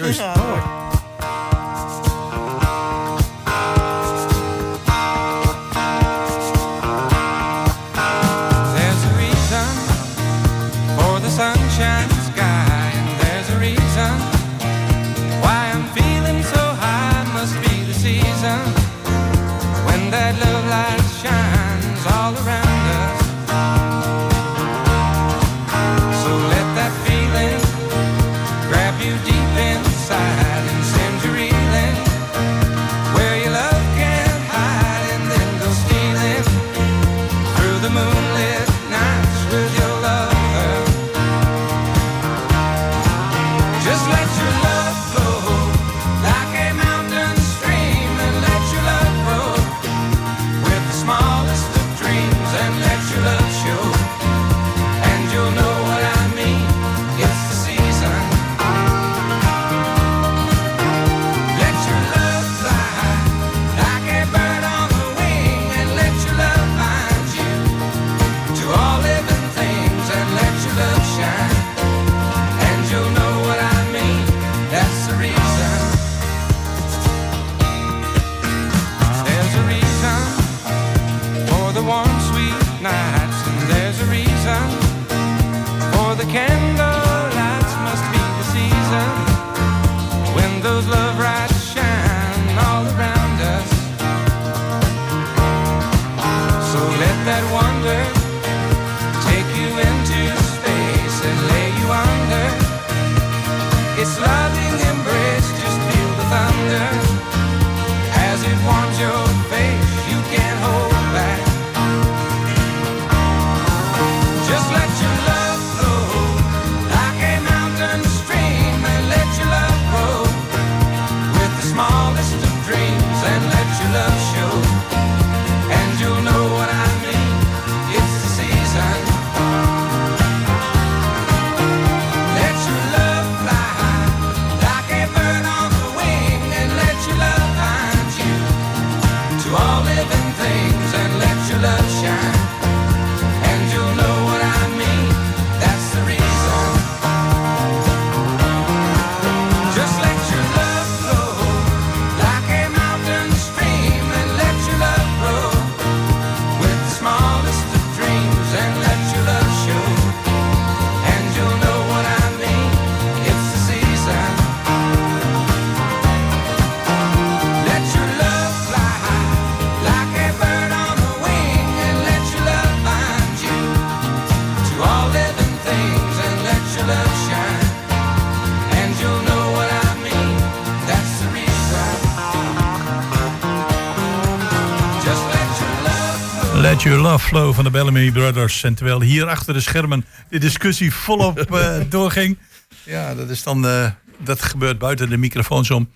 [186.72, 188.62] Let Your Love Flow van de Bellamy Brothers.
[188.62, 192.38] En terwijl hier achter de schermen de discussie volop eh, doorging.
[192.84, 193.66] Ja, dat is dan.
[193.66, 195.90] eh, dat gebeurt buiten de microfoons om.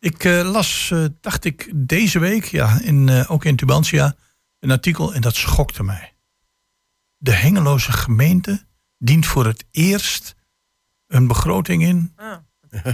[0.00, 4.14] Ik eh, las, eh, dacht ik, deze week, ja, in, eh, ook in Tubantia,
[4.60, 6.12] een artikel en dat schokte mij.
[7.16, 8.64] De Hengeloze gemeente
[8.98, 10.34] dient voor het eerst
[11.06, 12.14] een begroting in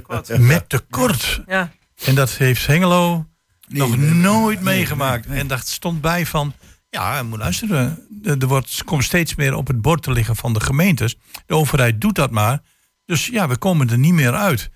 [0.02, 0.38] Kwart.
[0.52, 1.42] met tekort.
[1.46, 1.72] Ja.
[2.04, 3.26] En dat heeft Hengelo
[3.68, 5.26] nog nooit meegemaakt.
[5.26, 6.54] En dat stond bij van,
[6.88, 8.06] ja, moet luisteren.
[8.24, 11.16] Er er wordt, komt steeds meer op het bord te liggen van de gemeentes.
[11.46, 12.62] De overheid doet dat maar.
[13.04, 14.70] Dus ja, we komen er niet meer uit.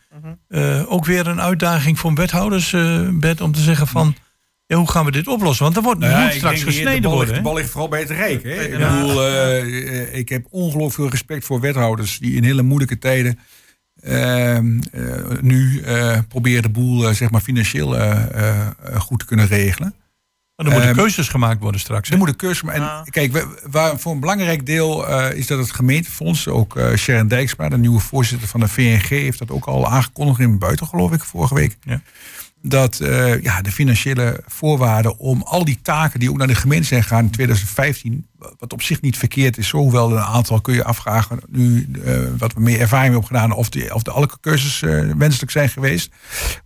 [0.49, 4.15] Eh, ook weer een uitdaging voor wethouders, eh, Bert, om te zeggen van...
[4.71, 5.65] Ja, hoe gaan we dit oplossen?
[5.65, 7.29] Want er wordt Nou ja, moet ik straks gesneden de bal, worden.
[7.29, 8.43] ligt, de bal ligt vooral bij het Rijk.
[8.43, 8.63] Hè?
[8.63, 13.39] Ik, bedoel, eh, ik heb ongelooflijk veel respect voor wethouders die in hele moeilijke tijden
[14.01, 17.97] ehm, eh, nu eh, proberen de boel zeg maar financieel
[18.95, 19.95] goed te kunnen regelen.
[20.65, 22.09] Maar er moeten Ehm, keuzes gemaakt worden straks.
[22.09, 22.13] hè?
[22.15, 25.47] Er moet een cursus maar En kijk, we- waar, voor een belangrijk deel eh, is
[25.47, 29.51] dat het gemeentefonds, ook eh Sharon Dijksma, de nieuwe voorzitter van de VNG, heeft dat
[29.51, 31.77] ook al aangekondigd in buiten, geloof ik, vorige week.
[31.85, 32.01] Ja.
[32.63, 36.87] Dat eh, ja, de financiële voorwaarden om al die taken die ook naar de gemeente
[36.87, 38.27] zijn gegaan in 2015,
[38.59, 42.53] wat op zich niet verkeerd is, hoewel een aantal kun je afvragen nu eh, wat
[42.53, 46.13] we meer ervaring hebben opgedaan, of, die, of de alle keuzes eh, wenselijk zijn geweest.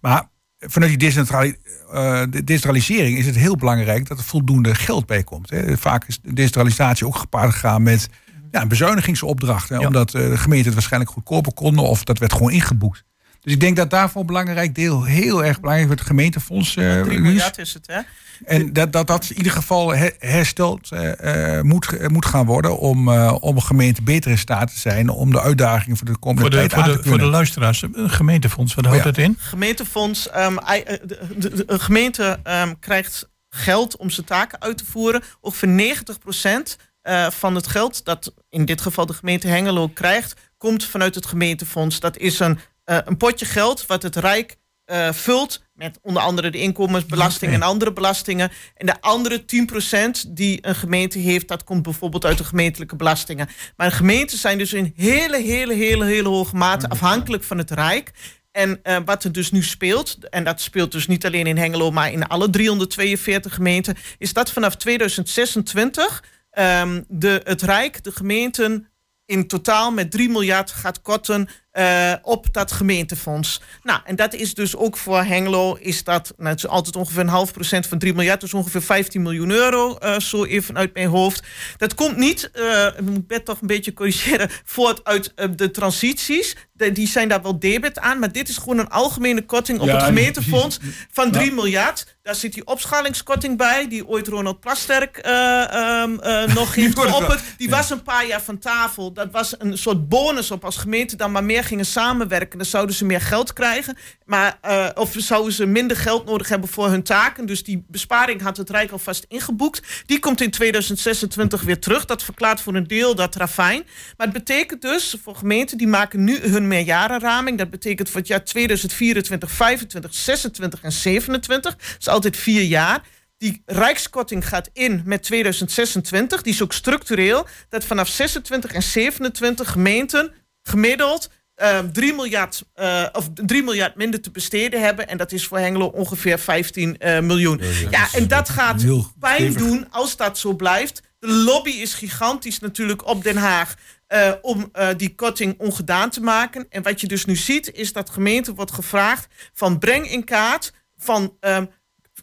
[0.01, 0.29] Maar
[0.59, 1.57] vanuit die decentrali-
[1.95, 5.51] eh, de decentralisering is het heel belangrijk dat er voldoende geld bij komt.
[5.51, 5.77] Hè.
[5.77, 8.09] Vaak is de decentralisatie ook gepaard gegaan met
[8.51, 9.69] ja, een bezuinigingsopdracht.
[9.69, 9.87] Hè, Ja.
[9.87, 13.05] Omdat eh, de gemeenten het waarschijnlijk goedkoper konden of dat werd gewoon ingeboekt.
[13.45, 15.91] Dus ik denk dat daarvoor een belangrijk deel heel erg belangrijk.
[15.91, 16.77] Het gemeentefonds.
[16.77, 17.21] eh, 3 Luus.
[17.21, 18.01] miljard is het, hè?
[18.45, 22.79] En dat dat, dat in ieder geval her- hersteld eh, eh, moet, moet gaan worden
[22.79, 26.19] om, eh, om een gemeente beter in staat te zijn om de uitdagingen voor de
[26.19, 28.99] komende Voor de, tijd voor, aan de, te voor de luisteraars, een gemeentefonds, wat houdt
[29.05, 29.05] ja.
[29.05, 29.37] dat in?
[29.39, 34.85] Gemeentefonds, ehm, eh, de, de- de gemeente ehm, krijgt geld om zijn taken uit te
[34.85, 35.23] voeren.
[35.41, 40.85] Ongeveer 90% eh, van het geld dat in dit geval de gemeente Hengelo krijgt, komt
[40.85, 42.01] vanuit het gemeentefonds.
[42.01, 46.51] Dat is een, eh, een potje geld wat het Rijk eh, vult met onder andere
[46.51, 48.53] de inkomensbelasting en andere belastingen.
[48.75, 53.49] En de andere 10% die een gemeente heeft, dat komt bijvoorbeeld uit de gemeentelijke belastingen.
[53.77, 58.11] Maar gemeenten zijn dus in hele, hele, hele, hele hoge mate afhankelijk van het Rijk.
[58.51, 61.91] En eh, wat er dus nu speelt, en dat speelt dus niet alleen in Hengelo,
[61.91, 68.89] maar in alle 342 gemeenten, is dat vanaf 2026 ehm, de, het Rijk de gemeenten
[69.27, 73.61] in totaal met 3 miljard gaat korten eh, op dat gemeentefonds.
[73.83, 77.21] Nou, en dat is dus ook voor Hengelo, is dat, nou, het is altijd ongeveer
[77.21, 80.95] een half procent van 3 miljard, dus ongeveer 15 miljoen euro, eh, zo even uit
[80.95, 81.43] mijn hoofd.
[81.77, 86.57] Dat komt niet, eh ik moet toch een beetje corrigeren, voort uit de transities.
[86.85, 89.87] De- die zijn daar wel debet aan, maar dit is gewoon een algemene korting op
[89.87, 90.79] Ja, het gemeentefonds
[91.13, 92.17] van 3 miljard.
[92.23, 97.41] Daar zit die opschalingskorting bij, die ooit Ronald Plasterk eh, ehm, eh, nog heeft geopperd.
[97.57, 99.13] Die was een paar jaar van tafel.
[99.13, 102.59] Dat was een soort bonus op als gemeente dan maar meer gingen samenwerken.
[102.59, 103.97] Dan zouden ze meer geld krijgen.
[104.25, 107.47] Maar, eh, of zouden ze minder geld nodig hebben voor hun taken.
[107.47, 109.83] Dus die besparing had het Rijk alvast ingeboekt.
[110.07, 112.05] Die komt in 2026 weer terug.
[112.05, 113.83] Dat verklaart voor een deel dat ravijn.
[114.17, 117.59] Maar het betekent dus voor gemeenten die maken nu hun meerjarenraming.
[117.59, 121.77] Dat betekent voor het jaar 2024, 25, 26 en 27.
[121.77, 123.03] Dat is altijd vier jaar.
[123.39, 126.43] Die rijkskorting gaat in met 2026.
[126.43, 127.47] Die is ook structureel.
[127.69, 134.21] Dat vanaf 26 en 27 gemeenten gemiddeld ehm 3, miljard, eh, of 3 miljard minder
[134.21, 135.09] te besteden hebben.
[135.09, 137.61] En dat is voor Hengelo ongeveer 15 eh, miljoen.
[137.91, 138.85] Ja, en dat gaat
[139.19, 141.03] pijn doen als dat zo blijft.
[141.19, 143.75] De lobby is gigantisch natuurlijk op Den Haag.
[144.15, 146.67] Eh, om eh, die korting ongedaan te maken.
[146.69, 150.73] En wat je dus nu ziet, is dat gemeente wordt gevraagd van breng in kaart
[150.97, 151.37] van.
[151.41, 151.67] ehm,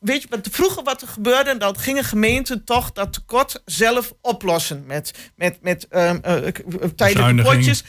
[0.02, 5.32] weet je, vroeger wat er gebeurde, dan gingen gemeenten toch dat tekort zelf oplossen met,
[5.36, 6.38] met, met ehm, eh,
[6.96, 7.84] tijdelijke potjes.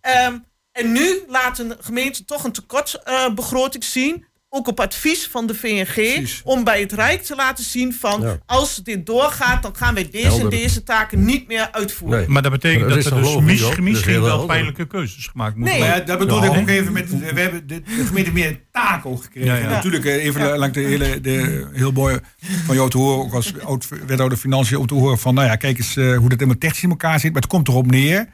[0.00, 0.38] Ehm,
[0.72, 4.26] en nu laten gemeenten toch een tekortbegroting zien.
[4.50, 5.92] Ook op advies van de VNG.
[5.92, 6.40] Precies.
[6.44, 8.20] Om bij het Rijk te laten zien van...
[8.22, 8.38] Ja.
[8.46, 12.18] als dit doorgaat, dan gaan wij deze en deze taken niet meer uitvoeren.
[12.18, 12.28] Nee.
[12.28, 14.46] Maar dat betekent Maar dat er dus misschien wel helder.
[14.46, 15.82] pijnlijke keuzes gemaakt moeten Nee.
[15.82, 16.12] Maar worden.
[16.14, 17.18] ja, dat bedoel ik ook even met.
[17.18, 19.48] We hebben de, de gemeente meer taken ook gekregen.
[19.48, 19.62] Ja, ja.
[19.62, 20.56] En Natuurlijk, eh, even Ja.
[20.58, 21.20] langs de hele.
[21.20, 22.18] De, heel mooi
[22.66, 25.34] van jou te horen, ook als oud wethouder financiën, om te horen van.
[25.34, 27.32] Nou ja, kijk eens eh, hoe dat helemaal technisch in elkaar zit.
[27.32, 28.28] Maar het komt erop neer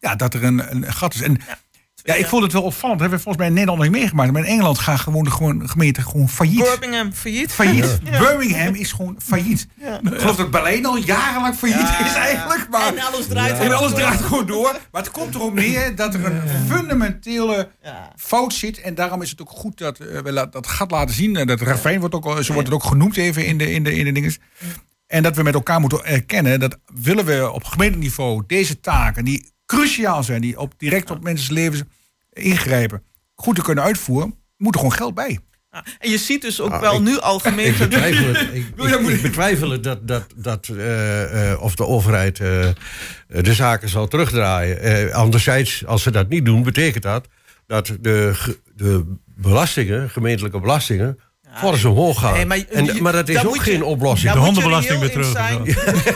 [0.00, 1.20] ja, dat er een, een gat is.
[1.22, 1.36] En
[2.08, 2.98] ja, ik vond het wel opvallend.
[3.00, 4.32] Dat hebben we volgens mij in Nederland nog niet meegemaakt.
[4.32, 6.58] Maar in Engeland gaan gewoon de gewoon, gemeenten gewoon failliet.
[6.78, 7.52] Birmingham failliet.
[7.52, 8.00] Failliet.
[8.10, 9.66] Birmingham is gewoon failliet.
[10.02, 12.66] Ik geloof dat Berlijn al jarenlang failliet is eigenlijk.
[12.70, 14.78] Maar, En alles draait en alles draait gewoon door.
[14.92, 18.12] Maar het komt erop neer dat er een fundamentele Ja.
[18.16, 18.80] fout zit.
[18.80, 21.36] En daarom is het ook goed dat eh, we dat gat laten zien.
[21.36, 23.84] En dat ravijn wordt ook, al- zo wordt het ook genoemd even in de, in
[23.84, 24.38] de, in de dinges.
[25.06, 29.52] En dat we met elkaar moeten erkennen dat willen we op gemeenteniveau deze taken die
[29.66, 31.82] cruciaal zijn, die op, direct op mensen's levens
[32.38, 33.02] ingrijpen,
[33.34, 35.38] goed te kunnen uitvoeren, moet er gewoon geld bij.
[35.72, 38.64] Ja, En je ziet dus ook Ah, wel ik- nu al Ik betwijfel het, ik,
[38.76, 42.68] ik- ik betwijfel het dat, dat, dat eh, eh, of de overheid eh,
[43.28, 44.80] de zaken zal terugdraaien.
[44.80, 47.26] Eh, anderzijds, als ze dat niet doen, betekent dat
[47.66, 48.34] dat de,
[48.74, 51.18] de belastingen, gemeentelijke belastingen,
[51.54, 52.32] fors omhoog gaan.
[52.32, 54.32] Nee, maar, en, je- maar dat is ook je- geen oplossing.
[54.32, 55.64] De hondenbelasting weer terug, zijn.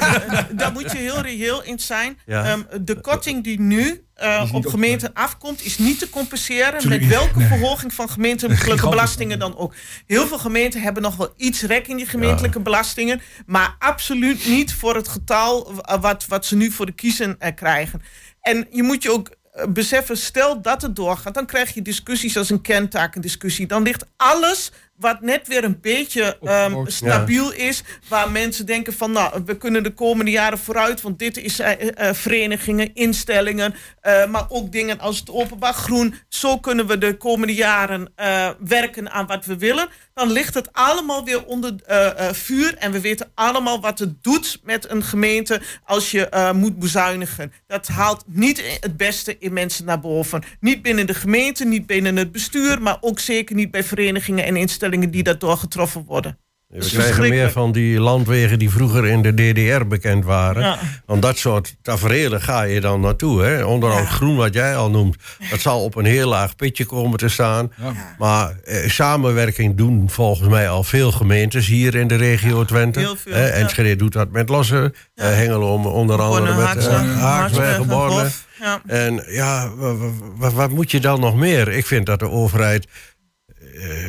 [0.56, 2.18] Daar moet je heel reëel in zijn.
[2.26, 2.44] Ja.
[2.44, 7.38] Ehm, de korting die nu eh, op gemeenten afkomt, is niet te compenseren met welke
[7.38, 7.46] Nee.
[7.46, 9.74] verhoging van gemeentelijke belastingen dan ook.
[10.06, 14.74] Heel veel gemeenten hebben nog wel iets rek in die gemeentelijke belastingen, maar absoluut niet
[14.74, 18.02] voor het getal w- wat, wat ze nu voor de kiezen eh, krijgen.
[18.40, 22.36] En je moet je ook eh, beseffen, stel dat het doorgaat, dan krijg je discussies
[22.36, 23.66] als een kentakendiscussie.
[23.66, 24.70] Dan ligt alles
[25.02, 29.82] wat net weer een beetje ehm, stabiel is, waar mensen denken van, nou, we kunnen
[29.82, 35.00] de komende jaren vooruit, want dit is eh, eh, verenigingen, instellingen, eh, maar ook dingen
[35.00, 36.14] als het openbaar groen.
[36.28, 39.88] Zo kunnen we de komende jaren eh, werken aan wat we willen.
[40.14, 44.22] Dan ligt het allemaal weer onder eh, eh, vuur en we weten allemaal wat het
[44.22, 47.52] doet met een gemeente als je eh, moet bezuinigen.
[47.66, 50.42] Dat haalt niet het beste in mensen naar boven.
[50.60, 54.56] Niet binnen de gemeente, niet binnen het bestuur, maar ook zeker niet bij verenigingen en
[54.56, 56.38] instellingen die daardoor getroffen worden.
[56.68, 60.62] We krijgen meer van die landwegen die vroeger in de DDR bekend waren.
[60.62, 60.78] Ja.
[61.06, 63.42] Want dat soort tafereelen ga je dan naartoe.
[63.42, 63.64] Hè?
[63.64, 65.16] Onderhoud groen, wat jij al noemt.
[65.50, 67.72] Dat zal op een heel laag pitje komen te staan.
[68.18, 72.98] Maar eh, samenwerking doen volgens mij al veel gemeentes hier in de regio Twente.
[72.98, 73.32] heel veel.
[73.32, 74.94] Enschede doet dat met losse.
[75.14, 78.28] eh, Hengelo om- onder andere Borne, met uh, Haaksweg en Borne.
[78.60, 78.80] Ja.
[78.86, 81.68] En ja, wa- wa- wa- wat moet je dan nog meer?
[81.68, 82.90] Ik vind dat de overheid eh,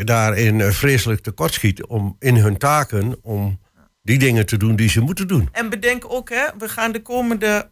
[0.03, 3.59] daarin eh, vreselijk tekortschiet om in hun taken om
[4.01, 5.49] die dingen te doen die ze moeten doen.
[5.51, 7.69] En bedenk ook, hè, we gaan de komende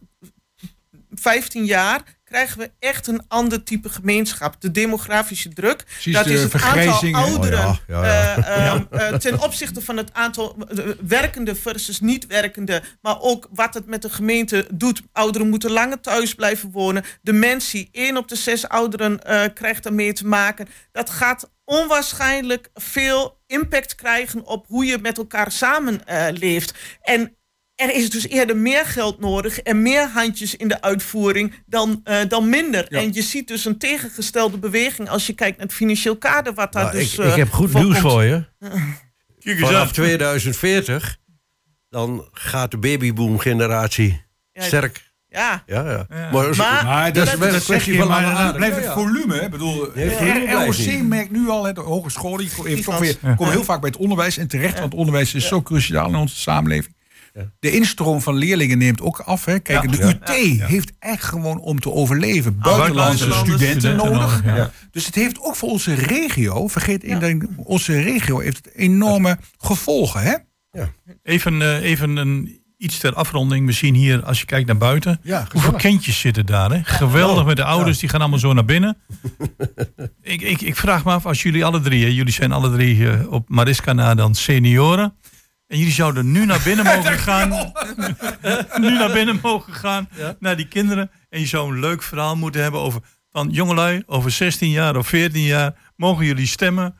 [1.10, 4.60] 15 jaar krijgen we echt een ander type gemeenschap.
[4.60, 5.84] De demografische druk.
[5.84, 7.22] Precies, dat de is het aantal vergrijzing, hè?
[7.22, 7.68] ouderen.
[7.68, 8.46] Oh ja, ja, ja.
[8.50, 12.82] eh, ehm, eh, ten opzichte van het aantal eh, werkende versus niet werkende.
[13.00, 15.02] Maar ook wat het met de gemeente doet.
[15.12, 17.04] Ouderen moeten langer thuis blijven wonen.
[17.22, 20.68] Dementie, één op de zes ouderen eh, krijgt daarmee te maken.
[20.92, 26.38] Dat gaat onwaarschijnlijk veel impact krijgen op hoe je met elkaar samenleeft.
[26.38, 26.74] leeft.
[27.00, 27.36] En
[27.74, 32.20] er is dus eerder meer geld nodig en meer handjes in de uitvoering dan, eh,
[32.28, 32.86] dan minder.
[32.88, 32.98] Ja.
[33.00, 36.72] En je ziet dus een tegengestelde beweging als je kijkt naar het financieel kader wat
[36.72, 38.12] daar Maar dus ik, ik heb goed nieuws komt.
[38.12, 38.44] voor je.
[39.38, 39.92] Kijk eens Vanaf aan.
[39.92, 41.20] 2040
[41.88, 45.11] dan gaat de babyboom generatie Ja, sterk.
[45.32, 46.06] Ja, Ja, ja.
[46.10, 46.30] Ja.
[46.32, 48.06] Maar, Maar- Maar dat is wel een kwestie van
[48.56, 49.34] blijft het volume.
[49.34, 49.44] hè.
[49.44, 50.52] Ik bedoel, het eh, blijft
[50.88, 51.82] ROC merkt nu al, hè, de
[52.64, 55.62] die toch weer, komen heel vaak bij het onderwijs en terecht, want onderwijs is zo
[55.62, 56.94] cruciaal in onze samenleving.
[57.58, 59.44] De instroom van leerlingen neemt ook af.
[59.44, 59.58] Hè.
[59.58, 59.96] Kijk, Ja.
[59.96, 60.08] de Ja.
[60.08, 64.12] UT heeft echt gewoon om te overleven buitenlandse buitenlandse studenten, studenten
[64.44, 64.70] nodig.
[64.90, 67.18] Dus het heeft ook voor onze regio, vergeet in
[67.56, 70.22] onze regio heeft het enorme gevolgen.
[70.22, 70.34] Hè?
[71.22, 73.66] Even, eh, even een, iets ter afronding.
[73.66, 75.20] Misschien hier, als je kijkt naar buiten.
[75.22, 76.70] Ja, Hoeveel kindjes zitten daar?
[76.70, 76.80] Hè?
[76.84, 78.96] Geweldig met de ouders, die gaan allemaal zo naar binnen.
[80.22, 83.10] ik, ik, ik vraag me af, als jullie alle drie, hè, jullie zijn alle drie
[83.10, 85.14] eh, op Mariska na dan senioren.
[85.66, 87.48] En jullie zouden nu naar binnen mogen gaan.
[88.84, 90.08] nu naar binnen mogen gaan.
[90.38, 91.10] Naar die kinderen.
[91.28, 93.00] En je zou een leuk verhaal moeten hebben over
[93.32, 96.94] van jongelui, over 16 jaar of 14 jaar mogen jullie stemmen.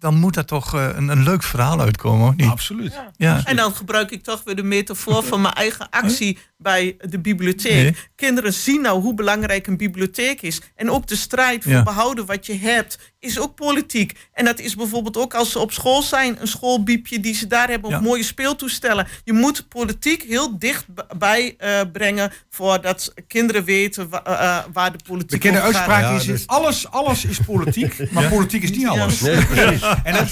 [0.00, 2.48] Dan moet daar toch eh, een, een leuk verhaal uitkomen, of niet?
[2.48, 3.00] Absoluut.
[3.16, 3.40] Ja.
[3.44, 7.72] En dan gebruik ik toch weer de metafoor van mijn eigen actie bij de bibliotheek.
[7.82, 7.96] Nee.
[8.16, 10.60] Kinderen zien nou hoe belangrijk een bibliotheek is.
[10.76, 11.82] En ook de strijd voor Ja.
[11.82, 14.12] behouden wat je hebt is ook politiek.
[14.32, 17.68] En dat is bijvoorbeeld ook als ze op school zijn, een schoolbiepje die ze daar
[17.68, 17.96] hebben, Ja.
[17.96, 19.06] of mooie speeltoestellen.
[19.24, 24.98] Je moet politiek heel dichtbij eh brengen voordat kinderen weten wa- eh, eh, waar de
[25.08, 25.62] politiek over gaat.
[25.64, 29.20] uitspraak Ja, is, dus- alles, alles is politiek, maar politiek is niet alles.
[29.20, 29.82] Nee, precies.
[30.04, 30.30] En dat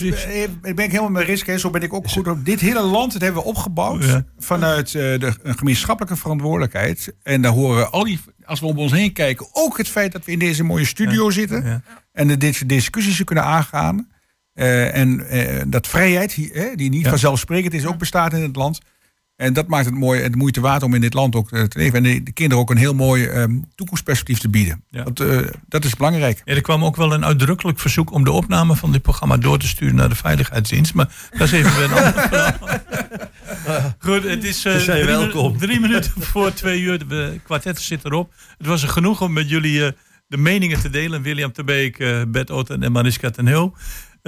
[0.74, 1.46] ben ik helemaal met Risk.
[1.46, 1.58] hè.
[1.58, 2.44] Zo ben ik ook goed op.
[2.44, 4.24] Dit hele land, dat hebben we opgebouwd Ja.
[4.38, 7.12] vanuit eh, de een gemeenschappelijke verantwoordelijkheid.
[7.22, 10.24] En daar horen al die, als we om ons heen kijken, ook het feit dat
[10.24, 11.64] we in deze mooie studio zitten.
[11.64, 11.82] Ja.
[12.12, 14.08] En de deze discussies kunnen aangaan.
[14.54, 16.34] Eh, en eh, dat vrijheid,
[16.74, 18.80] die, niet vanzelfsprekend is, ook bestaat in het land.
[19.38, 21.62] En dat maakt het mooi en de moeite waard om in dit land ook eh,
[21.62, 21.96] te leven.
[21.96, 24.84] En de, de kinderen ook een heel mooi ehm, toekomstperspectief te bieden.
[24.90, 25.02] Ja.
[25.02, 26.42] Want, eh, dat is belangrijk.
[26.44, 29.58] Ja, er kwam ook wel een uitdrukkelijk verzoek om de opname van dit programma door
[29.58, 30.94] te sturen naar de Veiligheidsdienst.
[30.94, 32.80] Maar dat is even een ander verhaal.
[33.98, 35.58] Goed, het is eh, drie, welkom.
[35.58, 37.08] drie minuten voor twee uur.
[37.08, 38.32] De kwartet zit erop.
[38.58, 39.92] Het was een genoeg om met jullie eh,
[40.26, 41.22] de meningen te delen.
[41.22, 43.76] William de Beek, eh Bert Otten en Mariska ten Heel.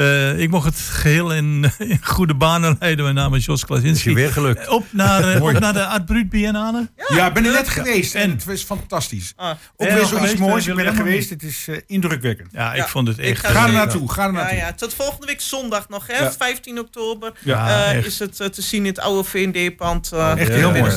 [0.01, 3.05] Eh, ik mocht het geheel in, in goede banen leiden.
[3.05, 4.15] Mijn naam is Jos Is je Klasinski.
[4.15, 4.69] weer gelukt.
[4.69, 6.89] Op naar, eh, op naar de Art Brut Biennale.
[7.09, 8.15] Ja, ben er net geweest.
[8.15, 8.31] En En?
[8.31, 9.33] het was fantastisch.
[9.37, 9.51] Ah.
[9.51, 10.65] Ook weer zoiets geweest, moois.
[10.65, 11.31] eh, Ik ben er geweest.
[11.31, 12.49] Het is eh, indrukwekkend.
[12.53, 13.47] Ja, ik Ja, vond het ik echt...
[13.47, 14.13] ga er naartoe.
[14.13, 14.57] Ga er Ja, naartoe.
[14.59, 16.19] ja, tot volgende week zondag nog, hè?
[16.19, 16.33] Ja.
[16.33, 18.07] 15 oktober Ja, eh, echt.
[18.07, 20.13] is het eh, te zien in het oude VND-pand.
[20.13, 20.93] eh, Echt Ja, heel ja, mooi.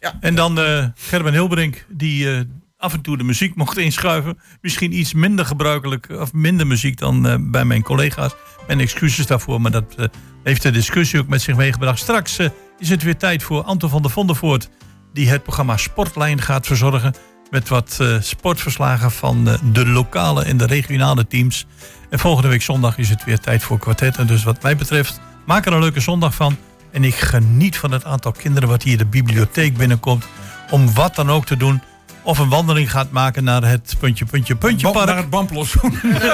[0.00, 0.16] ja.
[0.20, 2.40] En dan eh Gerben Hilbrink, die eh,
[2.78, 4.38] af en toe de muziek mocht inschuiven.
[4.60, 8.34] Misschien iets minder gebruikelijk, of minder muziek dan eh, bij mijn collega's.
[8.66, 10.06] Mijn excuses daarvoor, maar dat eh,
[10.42, 11.98] heeft de discussie ook met zich meegebracht.
[11.98, 12.48] Straks eh,
[12.78, 14.68] is het weer tijd voor Anton van der Vondervoort...
[15.12, 17.14] die het programma Sportlijn gaat verzorgen...
[17.50, 21.66] met wat sportverslagen van de lokale en de regionale teams.
[22.10, 24.16] En volgende week zondag is het weer tijd voor kwartet.
[24.16, 26.56] En dus wat mij betreft, maak er een leuke zondag van...
[26.92, 30.26] En ik geniet van het aantal kinderen wat hier de bibliotheek binnenkomt.
[30.70, 31.82] Om wat dan ook te doen.
[32.26, 35.06] Of een wandeling gaat maken naar het puntje, puntje, puntje park.
[35.06, 35.76] Naar het Bamplos.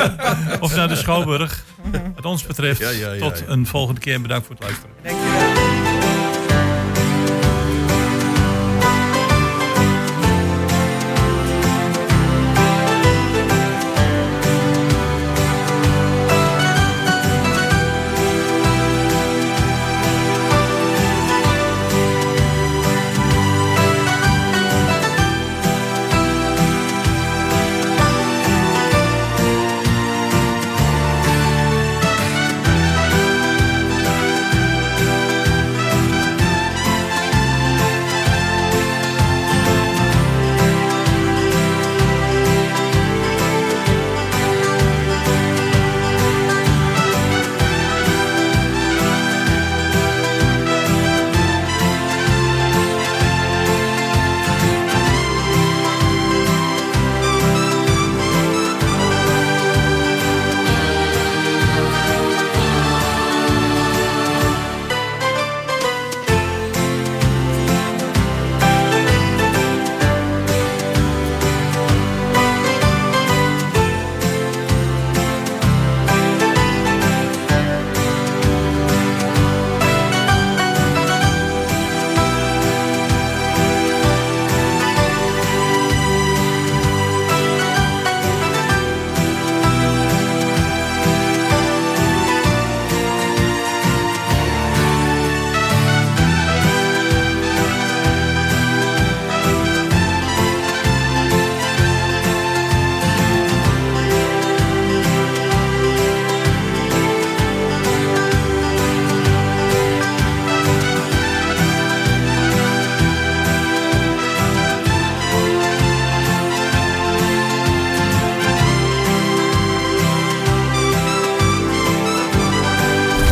[0.60, 1.64] Of naar de Schouwburg.
[2.14, 3.44] Wat ons betreft, Ja, ja, ja, tot ja.
[3.52, 4.14] een volgende keer.
[4.14, 4.90] en Bedankt voor het luisteren.
[5.02, 5.51] Dankjewel.